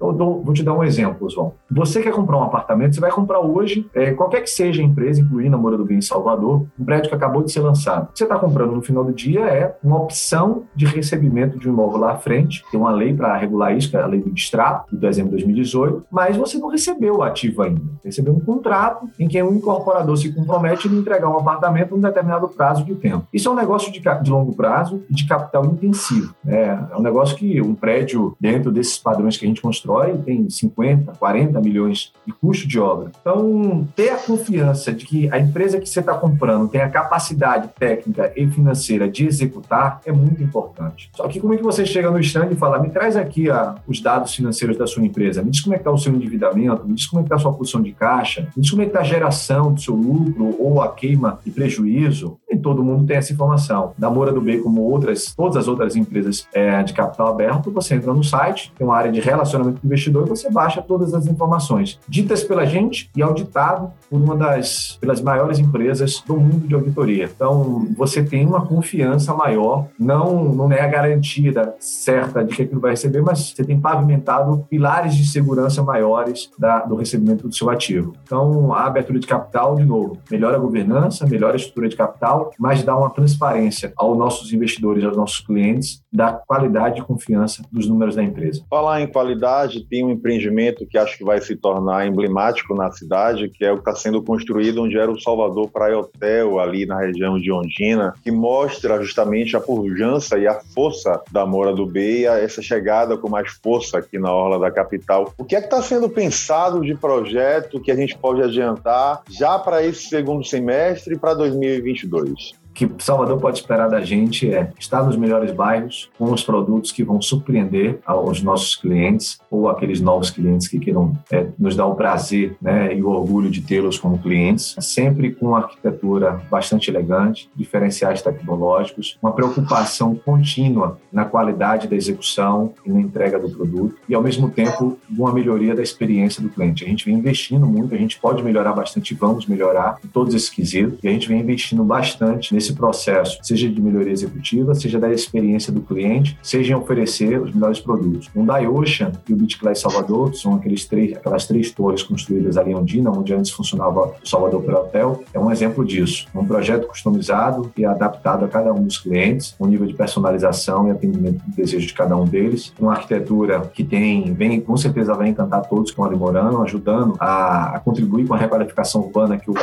Eu 0.00 0.12
dou, 0.12 0.42
vou 0.42 0.54
te 0.54 0.62
dar 0.62 0.74
um 0.74 0.84
exemplo, 0.84 1.28
João. 1.28 1.52
Você 1.70 2.02
quer 2.02 2.12
comprar 2.12 2.38
um 2.38 2.42
apartamento, 2.42 2.94
você 2.94 3.00
vai 3.00 3.10
comprar 3.10 3.40
hoje, 3.40 3.88
é, 3.94 4.12
qualquer 4.12 4.40
que 4.42 4.50
seja 4.50 4.82
a 4.82 4.84
empresa, 4.84 5.20
incluindo 5.20 5.56
a 5.56 5.58
Moura 5.58 5.76
do 5.76 5.84
Bem 5.84 5.98
em 5.98 6.02
Salvador, 6.02 6.66
um 6.78 6.84
prédio 6.84 7.08
que 7.08 7.14
acabou 7.14 7.42
de 7.42 7.52
ser 7.52 7.60
lançado. 7.60 8.08
O 8.12 8.18
você 8.18 8.24
está 8.24 8.38
comprando 8.38 8.72
no 8.72 8.82
final 8.82 9.04
do 9.04 9.12
dia 9.12 9.40
é 9.40 9.76
uma 9.82 9.96
opção 9.96 10.64
de 10.74 10.86
recebimento 10.86 11.58
de 11.58 11.68
um 11.68 11.72
imóvel 11.72 12.00
lá 12.00 12.12
à 12.12 12.16
frente, 12.16 12.64
tem 12.70 12.80
uma 12.80 12.90
lei 12.90 13.14
para 13.14 13.36
regular 13.36 13.76
isso, 13.76 13.90
que 13.90 13.96
é 13.96 14.00
a 14.00 14.06
lei 14.06 14.20
do 14.20 14.30
distrato, 14.30 14.90
de 14.90 15.00
dezembro 15.00 15.30
de 15.30 15.44
2018, 15.44 16.06
mas 16.10 16.36
você 16.36 16.58
não 16.58 16.68
recebeu 16.68 17.16
o 17.16 17.22
ativo 17.22 17.62
ainda. 17.62 17.80
Recebeu 18.04 18.34
um 18.34 18.40
contrato 18.40 19.08
em 19.18 19.28
que 19.28 19.42
um 19.42 19.54
incorporador 19.54 20.16
se 20.16 20.32
compromete 20.32 20.88
a 20.88 20.90
entregar 20.90 21.28
um 21.28 21.38
apartamento 21.38 21.94
em 21.94 21.98
um 21.98 22.00
determinado 22.00 22.48
prazo 22.48 22.84
de 22.84 22.94
tempo. 22.94 23.26
Isso 23.32 23.48
é 23.48 23.52
um 23.52 23.54
negócio 23.54 23.92
de, 23.92 24.00
de 24.00 24.30
longo 24.30 24.54
prazo 24.54 25.02
e 25.08 25.14
de 25.14 25.26
capital 25.26 25.64
intensivo. 25.64 26.34
Né? 26.44 26.86
É 26.90 26.96
um 26.96 27.02
negócio 27.02 27.36
que 27.36 27.60
um 27.60 27.74
prédio, 27.74 28.36
dentro 28.40 28.70
desses 28.70 28.98
padrões 28.98 29.27
que 29.36 29.44
a 29.44 29.48
gente 29.48 29.60
constrói, 29.60 30.16
tem 30.18 30.48
50, 30.48 31.12
40 31.12 31.60
milhões 31.60 32.12
de 32.26 32.32
custo 32.32 32.66
de 32.66 32.78
obra. 32.78 33.10
Então, 33.20 33.86
ter 33.94 34.10
a 34.10 34.16
confiança 34.16 34.92
de 34.92 35.04
que 35.04 35.30
a 35.32 35.38
empresa 35.38 35.80
que 35.80 35.88
você 35.88 36.00
está 36.00 36.14
comprando 36.14 36.68
tem 36.68 36.80
a 36.80 36.88
capacidade 36.88 37.68
técnica 37.78 38.32
e 38.36 38.46
financeira 38.48 39.08
de 39.08 39.26
executar 39.26 40.00
é 40.04 40.12
muito 40.12 40.42
importante. 40.42 41.10
Só 41.14 41.26
que 41.28 41.40
como 41.40 41.54
é 41.54 41.56
que 41.56 41.62
você 41.62 41.84
chega 41.84 42.10
no 42.10 42.20
stand 42.20 42.50
e 42.50 42.56
fala, 42.56 42.78
me 42.78 42.90
traz 42.90 43.16
aqui 43.16 43.50
a, 43.50 43.76
os 43.86 44.00
dados 44.00 44.34
financeiros 44.34 44.76
da 44.76 44.86
sua 44.86 45.04
empresa, 45.04 45.42
me 45.42 45.50
diz 45.50 45.60
como 45.60 45.74
é 45.74 45.78
que 45.78 45.82
está 45.82 45.90
o 45.90 45.98
seu 45.98 46.12
endividamento, 46.12 46.86
me 46.86 46.94
diz 46.94 47.06
como 47.06 47.20
é 47.20 47.22
que 47.22 47.26
está 47.26 47.36
a 47.36 47.38
sua 47.38 47.52
posição 47.52 47.82
de 47.82 47.92
caixa, 47.92 48.48
me 48.56 48.62
diz 48.62 48.70
como 48.70 48.82
é 48.82 48.84
que 48.84 48.90
está 48.90 49.00
a 49.00 49.04
geração 49.04 49.72
do 49.72 49.80
seu 49.80 49.94
lucro 49.94 50.54
ou 50.58 50.80
a 50.82 50.92
queima 50.92 51.38
de 51.44 51.50
prejuízo. 51.50 52.38
Nem 52.48 52.58
todo 52.58 52.82
mundo 52.82 53.06
tem 53.06 53.16
essa 53.16 53.32
informação. 53.32 53.92
Da 53.98 54.10
Moura 54.10 54.32
do 54.32 54.40
B, 54.40 54.58
como 54.58 54.82
outras, 54.82 55.34
todas 55.34 55.56
as 55.56 55.68
outras 55.68 55.96
empresas 55.96 56.46
é, 56.52 56.82
de 56.82 56.92
capital 56.92 57.28
aberto, 57.28 57.70
você 57.70 57.94
entra 57.94 58.12
no 58.12 58.24
site, 58.24 58.72
tem 58.76 58.86
uma 58.86 58.96
área 58.96 59.10
de 59.10 59.17
relacionamento 59.20 59.80
com 59.80 59.86
o 59.86 59.88
investidor 59.88 60.26
você 60.26 60.50
baixa 60.50 60.82
todas 60.82 61.14
as 61.14 61.26
informações 61.26 61.98
ditas 62.08 62.44
pela 62.44 62.64
gente 62.64 63.10
e 63.16 63.22
auditado 63.22 63.90
por 64.10 64.20
uma 64.20 64.36
das 64.36 64.98
pelas 65.00 65.20
maiores 65.20 65.58
empresas 65.58 66.22
do 66.26 66.36
mundo 66.36 66.66
de 66.66 66.74
auditoria. 66.74 67.30
Então, 67.34 67.86
você 67.96 68.22
tem 68.22 68.46
uma 68.46 68.64
confiança 68.66 69.34
maior, 69.34 69.86
não 69.98 70.44
não 70.44 70.72
é 70.72 70.80
a 70.80 70.86
garantia 70.86 71.74
certa 71.78 72.44
de 72.44 72.54
que 72.54 72.62
aquilo 72.62 72.80
vai 72.80 72.92
receber, 72.92 73.22
mas 73.22 73.50
você 73.50 73.64
tem 73.64 73.80
pavimentado 73.80 74.66
pilares 74.68 75.14
de 75.14 75.26
segurança 75.26 75.82
maiores 75.82 76.50
da, 76.58 76.80
do 76.80 76.96
recebimento 76.96 77.48
do 77.48 77.54
seu 77.54 77.70
ativo. 77.70 78.14
Então, 78.22 78.72
a 78.72 78.86
abertura 78.86 79.18
de 79.18 79.26
capital, 79.26 79.76
de 79.76 79.84
novo, 79.84 80.18
melhora 80.30 80.56
a 80.56 80.60
governança, 80.60 81.26
melhora 81.26 81.54
a 81.54 81.56
estrutura 81.56 81.88
de 81.88 81.96
capital, 81.96 82.50
mas 82.58 82.82
dá 82.82 82.96
uma 82.96 83.10
transparência 83.10 83.92
aos 83.96 84.16
nossos 84.16 84.52
investidores, 84.52 85.04
aos 85.04 85.16
nossos 85.16 85.40
clientes, 85.40 86.02
da 86.12 86.32
qualidade 86.32 87.00
e 87.00 87.04
confiança 87.04 87.62
dos 87.70 87.88
números 87.88 88.16
da 88.16 88.22
empresa. 88.22 88.62
Falar 88.68 89.00
em 89.00 89.07
qualidade, 89.08 89.84
tem 89.88 90.04
um 90.04 90.10
empreendimento 90.10 90.86
que 90.86 90.98
acho 90.98 91.18
que 91.18 91.24
vai 91.24 91.40
se 91.40 91.56
tornar 91.56 92.06
emblemático 92.06 92.74
na 92.74 92.90
cidade, 92.90 93.48
que 93.48 93.64
é 93.64 93.72
o 93.72 93.76
que 93.76 93.80
está 93.80 93.94
sendo 93.94 94.22
construído 94.22 94.82
onde 94.82 94.98
era 94.98 95.10
o 95.10 95.20
Salvador 95.20 95.68
Praia 95.70 95.98
Hotel, 95.98 96.58
ali 96.58 96.86
na 96.86 96.98
região 96.98 97.38
de 97.38 97.50
Ondina, 97.50 98.14
que 98.22 98.30
mostra 98.30 99.00
justamente 99.02 99.56
a 99.56 99.60
pujança 99.60 100.38
e 100.38 100.46
a 100.46 100.60
força 100.74 101.20
da 101.30 101.46
Moura 101.46 101.72
do 101.72 101.86
B 101.86 102.20
e 102.20 102.24
essa 102.26 102.62
chegada 102.62 103.16
com 103.16 103.28
mais 103.28 103.50
força 103.62 103.98
aqui 103.98 104.18
na 104.18 104.32
orla 104.32 104.58
da 104.58 104.70
capital. 104.70 105.32
O 105.38 105.44
que 105.44 105.56
é 105.56 105.60
que 105.60 105.66
está 105.66 105.82
sendo 105.82 106.08
pensado 106.08 106.80
de 106.80 106.94
projeto 106.94 107.80
que 107.80 107.90
a 107.90 107.96
gente 107.96 108.16
pode 108.16 108.42
adiantar 108.42 109.22
já 109.30 109.58
para 109.58 109.84
esse 109.84 110.08
segundo 110.08 110.44
semestre 110.44 111.14
e 111.14 111.18
para 111.18 111.34
2022? 111.34 112.57
Que 112.78 112.88
Salvador 112.98 113.40
pode 113.40 113.58
esperar 113.58 113.88
da 113.88 114.00
gente 114.00 114.48
é 114.54 114.70
estar 114.78 115.02
nos 115.02 115.16
melhores 115.16 115.50
bairros, 115.50 116.08
com 116.16 116.32
os 116.32 116.44
produtos 116.44 116.92
que 116.92 117.02
vão 117.02 117.20
surpreender 117.20 117.98
aos 118.06 118.40
nossos 118.40 118.76
clientes 118.76 119.40
ou 119.50 119.68
aqueles 119.68 120.00
novos 120.00 120.30
clientes 120.30 120.68
que 120.68 120.78
queiram 120.78 121.18
é, 121.28 121.48
nos 121.58 121.74
dar 121.74 121.86
o 121.86 121.96
prazer 121.96 122.56
né, 122.62 122.94
e 122.94 123.02
o 123.02 123.08
orgulho 123.08 123.50
de 123.50 123.62
tê-los 123.62 123.98
como 123.98 124.18
clientes, 124.18 124.76
sempre 124.78 125.32
com 125.32 125.46
uma 125.46 125.58
arquitetura 125.58 126.40
bastante 126.48 126.88
elegante, 126.88 127.50
diferenciais 127.56 128.22
tecnológicos, 128.22 129.18
uma 129.20 129.32
preocupação 129.32 130.14
contínua 130.14 131.00
na 131.12 131.24
qualidade 131.24 131.88
da 131.88 131.96
execução 131.96 132.74
e 132.86 132.92
na 132.92 133.00
entrega 133.00 133.40
do 133.40 133.50
produto 133.50 133.96
e, 134.08 134.14
ao 134.14 134.22
mesmo 134.22 134.50
tempo, 134.50 134.96
uma 135.10 135.32
melhoria 135.32 135.74
da 135.74 135.82
experiência 135.82 136.40
do 136.40 136.48
cliente. 136.48 136.84
A 136.84 136.88
gente 136.88 137.04
vem 137.04 137.14
investindo 137.14 137.66
muito, 137.66 137.92
a 137.92 137.98
gente 137.98 138.20
pode 138.20 138.40
melhorar 138.40 138.72
bastante, 138.72 139.14
vamos 139.14 139.46
melhorar 139.46 139.98
em 140.04 140.08
todos 140.08 140.32
esses 140.32 140.48
quesitos 140.48 141.00
e 141.02 141.08
a 141.08 141.10
gente 141.10 141.26
vem 141.26 141.40
investindo 141.40 141.82
bastante 141.82 142.54
nesse 142.54 142.67
esse 142.68 142.74
processo, 142.74 143.38
seja 143.42 143.68
de 143.68 143.80
melhoria 143.80 144.12
executiva, 144.12 144.74
seja 144.74 144.98
da 144.98 145.10
experiência 145.10 145.72
do 145.72 145.80
cliente, 145.80 146.38
seja 146.42 146.72
em 146.72 146.76
oferecer 146.76 147.40
os 147.40 147.54
melhores 147.54 147.80
produtos. 147.80 148.28
O 148.34 148.44
Dai 148.44 148.66
Ocean 148.66 149.12
e 149.28 149.32
o 149.32 149.36
BitClass 149.36 149.80
Salvador, 149.80 150.30
que 150.30 150.38
são 150.38 150.54
aqueles 150.54 150.84
três, 150.84 151.16
aquelas 151.16 151.46
três 151.46 151.70
torres 151.70 152.02
construídas 152.02 152.56
ali 152.56 152.72
em 152.72 152.74
Ondina, 152.74 153.10
onde 153.10 153.34
antes 153.34 153.50
funcionava 153.50 154.12
o 154.22 154.28
Salvador 154.28 154.62
para 154.62 154.80
Hotel, 154.80 155.22
é 155.32 155.38
um 155.38 155.50
exemplo 155.50 155.84
disso. 155.84 156.26
Um 156.34 156.44
projeto 156.44 156.86
customizado 156.86 157.70
e 157.76 157.84
adaptado 157.84 158.44
a 158.44 158.48
cada 158.48 158.72
um 158.72 158.82
dos 158.82 158.98
clientes, 158.98 159.54
um 159.58 159.66
nível 159.66 159.86
de 159.86 159.94
personalização 159.94 160.88
e 160.88 160.90
atendimento 160.90 161.42
do 161.44 161.56
desejo 161.56 161.86
de 161.86 161.94
cada 161.94 162.16
um 162.16 162.24
deles, 162.24 162.72
uma 162.78 162.92
arquitetura 162.92 163.60
que 163.72 163.84
tem, 163.84 164.32
vem, 164.34 164.60
com 164.60 164.76
certeza 164.76 165.14
vai 165.14 165.28
encantar 165.28 165.66
todos 165.68 165.84
que 165.84 165.90
estão 165.90 166.04
ali 166.04 166.16
morando, 166.16 166.62
ajudando 166.62 167.14
a, 167.18 167.76
a 167.76 167.80
contribuir 167.80 168.26
com 168.26 168.34
a 168.34 168.38
requalificação 168.38 169.02
urbana 169.02 169.38
que 169.38 169.50
o 169.50 169.54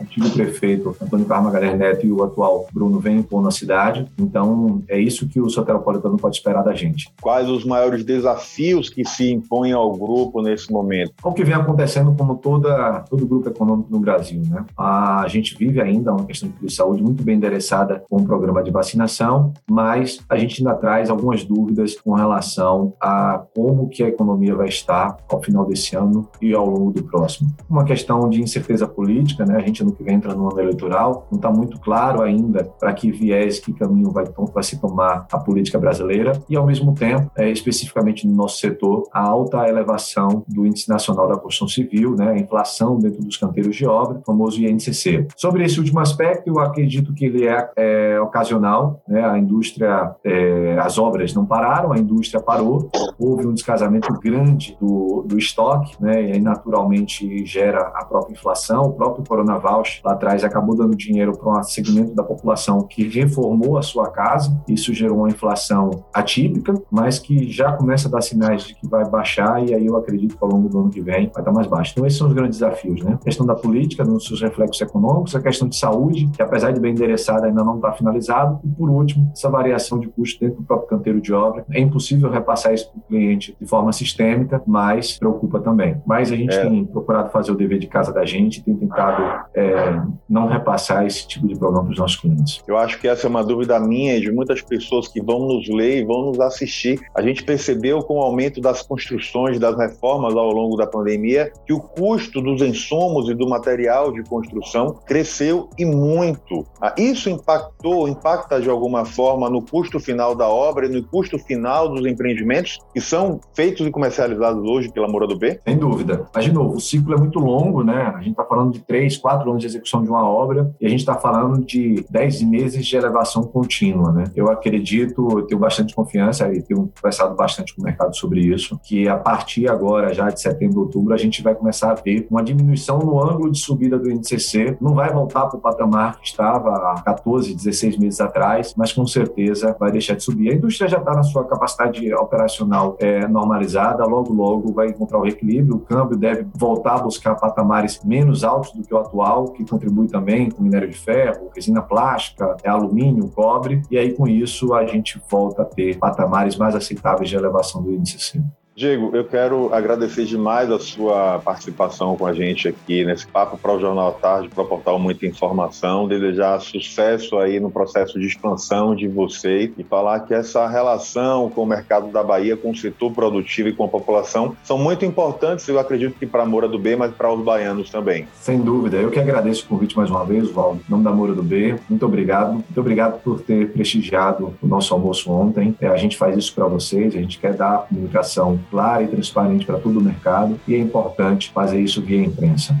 antigo 0.00 0.30
prefeito 0.30 0.96
Antônio 1.00 1.26
Carlos 1.26 1.52
Magalhães 1.52 1.78
Neto 1.78 2.06
e 2.06 2.12
o 2.12 2.22
atual 2.22 2.49
qual 2.50 2.66
Bruno 2.72 2.98
vem 2.98 3.18
impor 3.18 3.42
na 3.42 3.50
cidade. 3.50 4.06
Então, 4.18 4.82
é 4.88 4.98
isso 4.98 5.28
que 5.28 5.40
o 5.40 5.48
soteropolitano 5.48 6.16
pode 6.16 6.36
esperar 6.36 6.62
da 6.62 6.74
gente. 6.74 7.12
Quais 7.20 7.48
os 7.48 7.64
maiores 7.64 8.04
desafios 8.04 8.88
que 8.88 9.04
se 9.04 9.30
impõem 9.30 9.72
ao 9.72 9.92
grupo 9.92 10.42
nesse 10.42 10.72
momento? 10.72 11.12
O 11.22 11.32
que 11.32 11.44
vem 11.44 11.54
acontecendo 11.54 12.14
como 12.16 12.36
toda, 12.36 13.04
todo 13.08 13.26
grupo 13.26 13.48
econômico 13.48 13.88
no 13.90 14.00
Brasil. 14.00 14.42
Né? 14.48 14.64
A 14.76 15.26
gente 15.28 15.56
vive 15.56 15.80
ainda 15.80 16.12
uma 16.12 16.24
questão 16.24 16.50
de 16.60 16.72
saúde 16.72 17.02
muito 17.02 17.22
bem 17.22 17.36
endereçada 17.36 18.02
com 18.08 18.16
o 18.16 18.24
programa 18.24 18.62
de 18.62 18.70
vacinação, 18.70 19.52
mas 19.70 20.20
a 20.28 20.36
gente 20.36 20.60
ainda 20.60 20.74
traz 20.74 21.10
algumas 21.10 21.44
dúvidas 21.44 21.98
com 22.00 22.12
relação 22.12 22.92
a 23.00 23.44
como 23.54 23.88
que 23.88 24.02
a 24.02 24.08
economia 24.08 24.54
vai 24.54 24.68
estar 24.68 25.16
ao 25.28 25.42
final 25.42 25.64
desse 25.64 25.94
ano 25.96 26.28
e 26.40 26.52
ao 26.52 26.66
longo 26.66 26.90
do 26.90 27.04
próximo. 27.04 27.50
Uma 27.68 27.84
questão 27.84 28.28
de 28.28 28.42
incerteza 28.42 28.86
política, 28.88 29.44
né? 29.44 29.56
a 29.56 29.60
gente 29.60 29.84
no 29.84 29.92
que 29.92 30.02
vem 30.02 30.14
entra 30.14 30.34
no 30.34 30.50
ano 30.50 30.60
eleitoral, 30.60 31.26
não 31.30 31.36
está 31.36 31.50
muito 31.50 31.78
claro 31.78 32.22
ainda 32.22 32.39
ainda 32.40 32.64
para 32.64 32.92
que 32.92 33.10
viés, 33.10 33.58
que 33.58 33.72
caminho 33.72 34.10
vai, 34.10 34.24
vai 34.52 34.62
se 34.62 34.80
tomar 34.80 35.26
a 35.30 35.38
política 35.38 35.78
brasileira 35.78 36.32
e, 36.48 36.56
ao 36.56 36.66
mesmo 36.66 36.94
tempo, 36.94 37.30
é, 37.36 37.50
especificamente 37.50 38.26
no 38.26 38.34
nosso 38.34 38.58
setor, 38.58 39.08
a 39.12 39.22
alta 39.22 39.68
elevação 39.68 40.44
do 40.48 40.66
Índice 40.66 40.88
Nacional 40.88 41.28
da 41.28 41.36
Construção 41.36 41.68
Civil, 41.68 42.14
né, 42.16 42.30
a 42.30 42.38
inflação 42.38 42.98
dentro 42.98 43.22
dos 43.22 43.36
canteiros 43.36 43.76
de 43.76 43.86
obra, 43.86 44.20
famoso 44.26 44.60
INCC. 44.60 45.26
Sobre 45.36 45.64
esse 45.64 45.78
último 45.78 46.00
aspecto, 46.00 46.48
eu 46.48 46.58
acredito 46.58 47.12
que 47.14 47.24
ele 47.24 47.46
é, 47.46 47.70
é 47.76 48.20
ocasional, 48.20 49.02
né, 49.06 49.24
a 49.24 49.38
indústria, 49.38 50.14
é, 50.24 50.78
as 50.80 50.98
obras 50.98 51.34
não 51.34 51.44
pararam, 51.44 51.92
a 51.92 51.98
indústria 51.98 52.40
parou, 52.40 52.90
houve 53.18 53.46
um 53.46 53.54
descasamento 53.54 54.12
grande 54.14 54.76
do, 54.80 55.24
do 55.26 55.38
estoque, 55.38 55.94
né, 56.00 56.22
e 56.22 56.32
aí 56.32 56.40
naturalmente 56.40 57.44
gera 57.44 57.80
a 57.94 58.04
própria 58.04 58.32
inflação, 58.32 58.82
o 58.84 58.92
próprio 58.92 59.24
coronavírus 59.26 60.00
lá 60.04 60.12
atrás 60.12 60.44
acabou 60.44 60.76
dando 60.76 60.96
dinheiro 60.96 61.36
para 61.36 61.60
um 61.60 61.62
segmento 61.62 62.14
da 62.20 62.26
população 62.26 62.82
que 62.82 63.06
reformou 63.08 63.78
a 63.78 63.82
sua 63.82 64.10
casa. 64.10 64.60
Isso 64.68 64.92
gerou 64.92 65.18
uma 65.18 65.28
inflação 65.28 66.04
atípica, 66.12 66.74
mas 66.90 67.18
que 67.18 67.50
já 67.50 67.72
começa 67.72 68.08
a 68.08 68.10
dar 68.10 68.20
sinais 68.20 68.64
de 68.64 68.74
que 68.74 68.86
vai 68.86 69.08
baixar 69.08 69.64
e 69.66 69.74
aí 69.74 69.86
eu 69.86 69.96
acredito 69.96 70.36
que 70.36 70.44
ao 70.44 70.50
longo 70.50 70.68
do 70.68 70.80
ano 70.80 70.90
que 70.90 71.00
vem 71.00 71.30
vai 71.32 71.42
estar 71.42 71.52
mais 71.52 71.66
baixo. 71.66 71.92
Então 71.92 72.06
esses 72.06 72.18
são 72.18 72.28
os 72.28 72.32
grandes 72.32 72.58
desafios, 72.58 73.02
né? 73.02 73.18
A 73.20 73.24
questão 73.24 73.46
da 73.46 73.54
política, 73.54 74.04
nos 74.04 74.26
seus 74.26 74.40
reflexos 74.40 74.80
econômicos, 74.80 75.34
a 75.34 75.40
questão 75.40 75.68
de 75.68 75.76
saúde, 75.76 76.28
que 76.34 76.42
apesar 76.42 76.72
de 76.72 76.80
bem 76.80 76.92
endereçada 76.92 77.46
ainda 77.46 77.64
não 77.64 77.76
está 77.76 77.92
finalizado, 77.92 78.60
e 78.64 78.68
por 78.68 78.90
último, 78.90 79.30
essa 79.32 79.48
variação 79.48 79.98
de 79.98 80.08
custo 80.08 80.40
dentro 80.40 80.58
do 80.58 80.64
próprio 80.64 80.88
canteiro 80.88 81.20
de 81.20 81.32
obra. 81.32 81.64
É 81.70 81.80
impossível 81.80 82.30
repassar 82.30 82.74
isso 82.74 82.90
para 82.90 82.98
o 82.98 83.02
cliente 83.02 83.56
de 83.60 83.66
forma 83.66 83.92
sistêmica, 83.92 84.62
mas 84.66 85.18
preocupa 85.18 85.60
também. 85.60 86.00
Mas 86.06 86.32
a 86.32 86.36
gente 86.36 86.54
é. 86.54 86.62
tem 86.62 86.84
procurado 86.84 87.30
fazer 87.30 87.52
o 87.52 87.54
dever 87.54 87.78
de 87.78 87.86
casa 87.86 88.12
da 88.12 88.24
gente, 88.24 88.62
tem 88.62 88.74
tentado 88.74 89.46
é, 89.54 90.02
não 90.28 90.46
repassar 90.46 91.06
esse 91.06 91.26
tipo 91.26 91.46
de 91.46 91.58
problema 91.58 91.84
para 91.84 91.92
os 91.92 91.98
nossos 91.98 92.09
clientes? 92.16 92.62
Eu 92.66 92.76
acho 92.76 92.98
que 92.98 93.08
essa 93.08 93.26
é 93.26 93.30
uma 93.30 93.44
dúvida 93.44 93.78
minha 93.80 94.16
e 94.16 94.20
de 94.20 94.30
muitas 94.30 94.62
pessoas 94.62 95.08
que 95.08 95.20
vão 95.20 95.46
nos 95.46 95.68
ler 95.68 95.98
e 95.98 96.04
vão 96.04 96.26
nos 96.26 96.40
assistir. 96.40 97.00
A 97.14 97.22
gente 97.22 97.42
percebeu 97.42 98.00
com 98.00 98.18
o 98.18 98.22
aumento 98.22 98.60
das 98.60 98.82
construções, 98.82 99.58
das 99.58 99.76
reformas 99.76 100.34
ao 100.34 100.52
longo 100.52 100.76
da 100.76 100.86
pandemia, 100.86 101.52
que 101.66 101.72
o 101.72 101.80
custo 101.80 102.40
dos 102.40 102.62
insumos 102.62 103.28
e 103.28 103.34
do 103.34 103.48
material 103.48 104.12
de 104.12 104.22
construção 104.24 104.98
cresceu 105.06 105.68
e 105.78 105.84
muito. 105.84 106.64
Ah, 106.80 106.94
isso 106.96 107.28
impactou, 107.28 108.08
impacta 108.08 108.60
de 108.60 108.68
alguma 108.68 109.04
forma 109.04 109.48
no 109.48 109.62
custo 109.62 109.98
final 109.98 110.34
da 110.34 110.48
obra 110.48 110.86
e 110.86 110.88
no 110.88 111.02
custo 111.04 111.38
final 111.38 111.88
dos 111.88 112.06
empreendimentos 112.06 112.78
que 112.92 113.00
são 113.00 113.40
feitos 113.54 113.86
e 113.86 113.90
comercializados 113.90 114.62
hoje 114.68 114.90
pela 114.92 115.08
Moura 115.08 115.26
do 115.26 115.36
B? 115.36 115.60
Sem 115.66 115.76
dúvida. 115.76 116.28
Mas, 116.34 116.44
de 116.44 116.52
novo, 116.52 116.76
o 116.76 116.80
ciclo 116.80 117.14
é 117.14 117.16
muito 117.16 117.38
longo, 117.38 117.82
né? 117.82 118.12
A 118.14 118.18
gente 118.18 118.30
está 118.30 118.44
falando 118.44 118.72
de 118.72 118.80
três, 118.80 119.16
quatro 119.16 119.50
anos 119.50 119.60
de 119.60 119.66
execução 119.66 120.02
de 120.02 120.08
uma 120.08 120.28
obra 120.28 120.74
e 120.80 120.86
a 120.86 120.88
gente 120.88 121.00
está 121.00 121.14
falando 121.14 121.64
de 121.64 121.99
10 122.08 122.42
meses 122.42 122.86
de 122.86 122.96
elevação 122.96 123.42
contínua. 123.42 124.12
Né? 124.12 124.24
Eu 124.34 124.50
acredito, 124.50 125.42
tenho 125.42 125.60
bastante 125.60 125.94
confiança 125.94 126.52
e 126.52 126.62
tenho 126.62 126.90
conversado 126.96 127.34
bastante 127.34 127.74
com 127.74 127.82
o 127.82 127.84
mercado 127.84 128.16
sobre 128.16 128.40
isso, 128.40 128.78
que 128.82 129.08
a 129.08 129.16
partir 129.16 129.68
agora, 129.68 130.12
já 130.12 130.28
de 130.28 130.40
setembro, 130.40 130.80
outubro, 130.80 131.14
a 131.14 131.16
gente 131.16 131.42
vai 131.42 131.54
começar 131.54 131.90
a 131.90 131.94
ver 131.94 132.26
uma 132.30 132.42
diminuição 132.42 132.98
no 132.98 133.22
ângulo 133.22 133.50
de 133.50 133.58
subida 133.58 133.98
do 133.98 134.10
INCC. 134.10 134.76
Não 134.80 134.94
vai 134.94 135.12
voltar 135.12 135.46
para 135.46 135.58
o 135.58 135.60
patamar 135.60 136.18
que 136.20 136.26
estava 136.26 136.70
há 136.92 137.02
14, 137.02 137.54
16 137.54 137.98
meses 137.98 138.20
atrás, 138.20 138.74
mas 138.76 138.92
com 138.92 139.06
certeza 139.06 139.76
vai 139.78 139.90
deixar 139.90 140.14
de 140.14 140.22
subir. 140.22 140.50
A 140.50 140.54
indústria 140.54 140.88
já 140.88 140.98
está 140.98 141.14
na 141.14 141.22
sua 141.22 141.44
capacidade 141.44 142.12
operacional 142.14 142.96
é, 142.98 143.26
normalizada, 143.26 144.04
logo, 144.04 144.32
logo 144.32 144.72
vai 144.72 144.88
encontrar 144.88 145.18
o 145.18 145.26
equilíbrio, 145.26 145.76
o 145.76 145.80
câmbio 145.80 146.16
deve 146.16 146.46
voltar 146.54 146.96
a 146.96 147.02
buscar 147.02 147.34
patamares 147.34 148.00
menos 148.04 148.44
altos 148.44 148.72
do 148.72 148.82
que 148.82 148.94
o 148.94 148.98
atual, 148.98 149.52
que 149.52 149.64
contribui 149.64 150.06
também 150.08 150.50
com 150.50 150.62
minério 150.62 150.88
de 150.88 150.98
ferro, 150.98 151.50
resina 151.54 151.82
plástica, 151.90 152.56
é 152.62 152.68
alumínio, 152.70 153.28
cobre, 153.28 153.82
e 153.90 153.98
aí 153.98 154.12
com 154.12 154.28
isso 154.28 154.72
a 154.72 154.86
gente 154.86 155.20
volta 155.28 155.62
a 155.62 155.64
ter 155.64 155.98
patamares 155.98 156.56
mais 156.56 156.76
aceitáveis 156.76 157.28
de 157.28 157.34
elevação 157.34 157.82
do 157.82 157.92
índice 157.92 158.20
C. 158.20 158.40
Diego, 158.80 159.14
eu 159.14 159.26
quero 159.26 159.74
agradecer 159.74 160.24
demais 160.24 160.70
a 160.70 160.78
sua 160.78 161.38
participação 161.40 162.16
com 162.16 162.24
a 162.24 162.32
gente 162.32 162.66
aqui 162.66 163.04
nesse 163.04 163.26
papo 163.26 163.58
para 163.58 163.74
o 163.74 163.78
Jornal 163.78 164.08
à 164.08 164.12
Tarde, 164.12 164.48
para 164.48 164.64
o 164.64 164.66
portal 164.66 164.98
Muita 164.98 165.26
Informação, 165.26 166.08
desejar 166.08 166.58
sucesso 166.62 167.38
aí 167.38 167.60
no 167.60 167.70
processo 167.70 168.18
de 168.18 168.26
expansão 168.26 168.94
de 168.94 169.06
vocês 169.06 169.70
e 169.76 169.84
falar 169.84 170.20
que 170.20 170.32
essa 170.32 170.66
relação 170.66 171.50
com 171.50 171.62
o 171.62 171.66
mercado 171.66 172.10
da 172.10 172.22
Bahia, 172.22 172.56
com 172.56 172.70
o 172.70 172.74
setor 172.74 173.12
produtivo 173.12 173.68
e 173.68 173.74
com 173.74 173.84
a 173.84 173.88
população 173.88 174.56
são 174.64 174.78
muito 174.78 175.04
importantes, 175.04 175.68
eu 175.68 175.78
acredito 175.78 176.18
que 176.18 176.24
para 176.24 176.44
a 176.44 176.46
Moura 176.46 176.66
do 176.66 176.78
B, 176.78 176.96
mas 176.96 177.12
para 177.12 177.30
os 177.30 177.44
baianos 177.44 177.90
também. 177.90 178.26
Sem 178.32 178.62
dúvida, 178.62 178.96
eu 178.96 179.10
que 179.10 179.18
agradeço 179.18 179.66
o 179.66 179.68
convite 179.68 179.94
mais 179.94 180.08
uma 180.08 180.24
vez, 180.24 180.50
Valdo, 180.50 180.80
em 180.88 180.90
nome 180.90 181.04
da 181.04 181.10
Moura 181.10 181.34
do 181.34 181.42
B, 181.42 181.78
muito 181.86 182.06
obrigado, 182.06 182.54
muito 182.54 182.80
obrigado 182.80 183.20
por 183.22 183.42
ter 183.42 183.72
prestigiado 183.72 184.54
o 184.62 184.66
nosso 184.66 184.94
almoço 184.94 185.30
ontem, 185.30 185.76
é, 185.82 185.86
a 185.86 185.98
gente 185.98 186.16
faz 186.16 186.34
isso 186.34 186.54
para 186.54 186.64
vocês, 186.66 187.14
a 187.14 187.18
gente 187.18 187.38
quer 187.38 187.52
dar 187.52 187.86
comunicação 187.86 188.58
clara 188.70 189.02
e 189.02 189.08
transparente 189.08 189.66
para 189.66 189.78
todo 189.78 189.98
o 189.98 190.02
mercado 190.02 190.58
e 190.66 190.74
é 190.74 190.78
importante 190.78 191.50
fazer 191.52 191.80
isso 191.80 192.00
via 192.00 192.22
imprensa. 192.22 192.76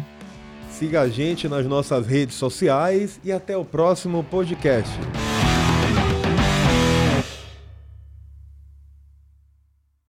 Siga 0.70 1.02
a 1.02 1.08
gente 1.08 1.48
nas 1.48 1.66
nossas 1.66 2.06
redes 2.06 2.36
sociais 2.36 3.20
e 3.22 3.30
até 3.30 3.56
o 3.56 3.64
próximo 3.64 4.24
podcast. 4.24 4.90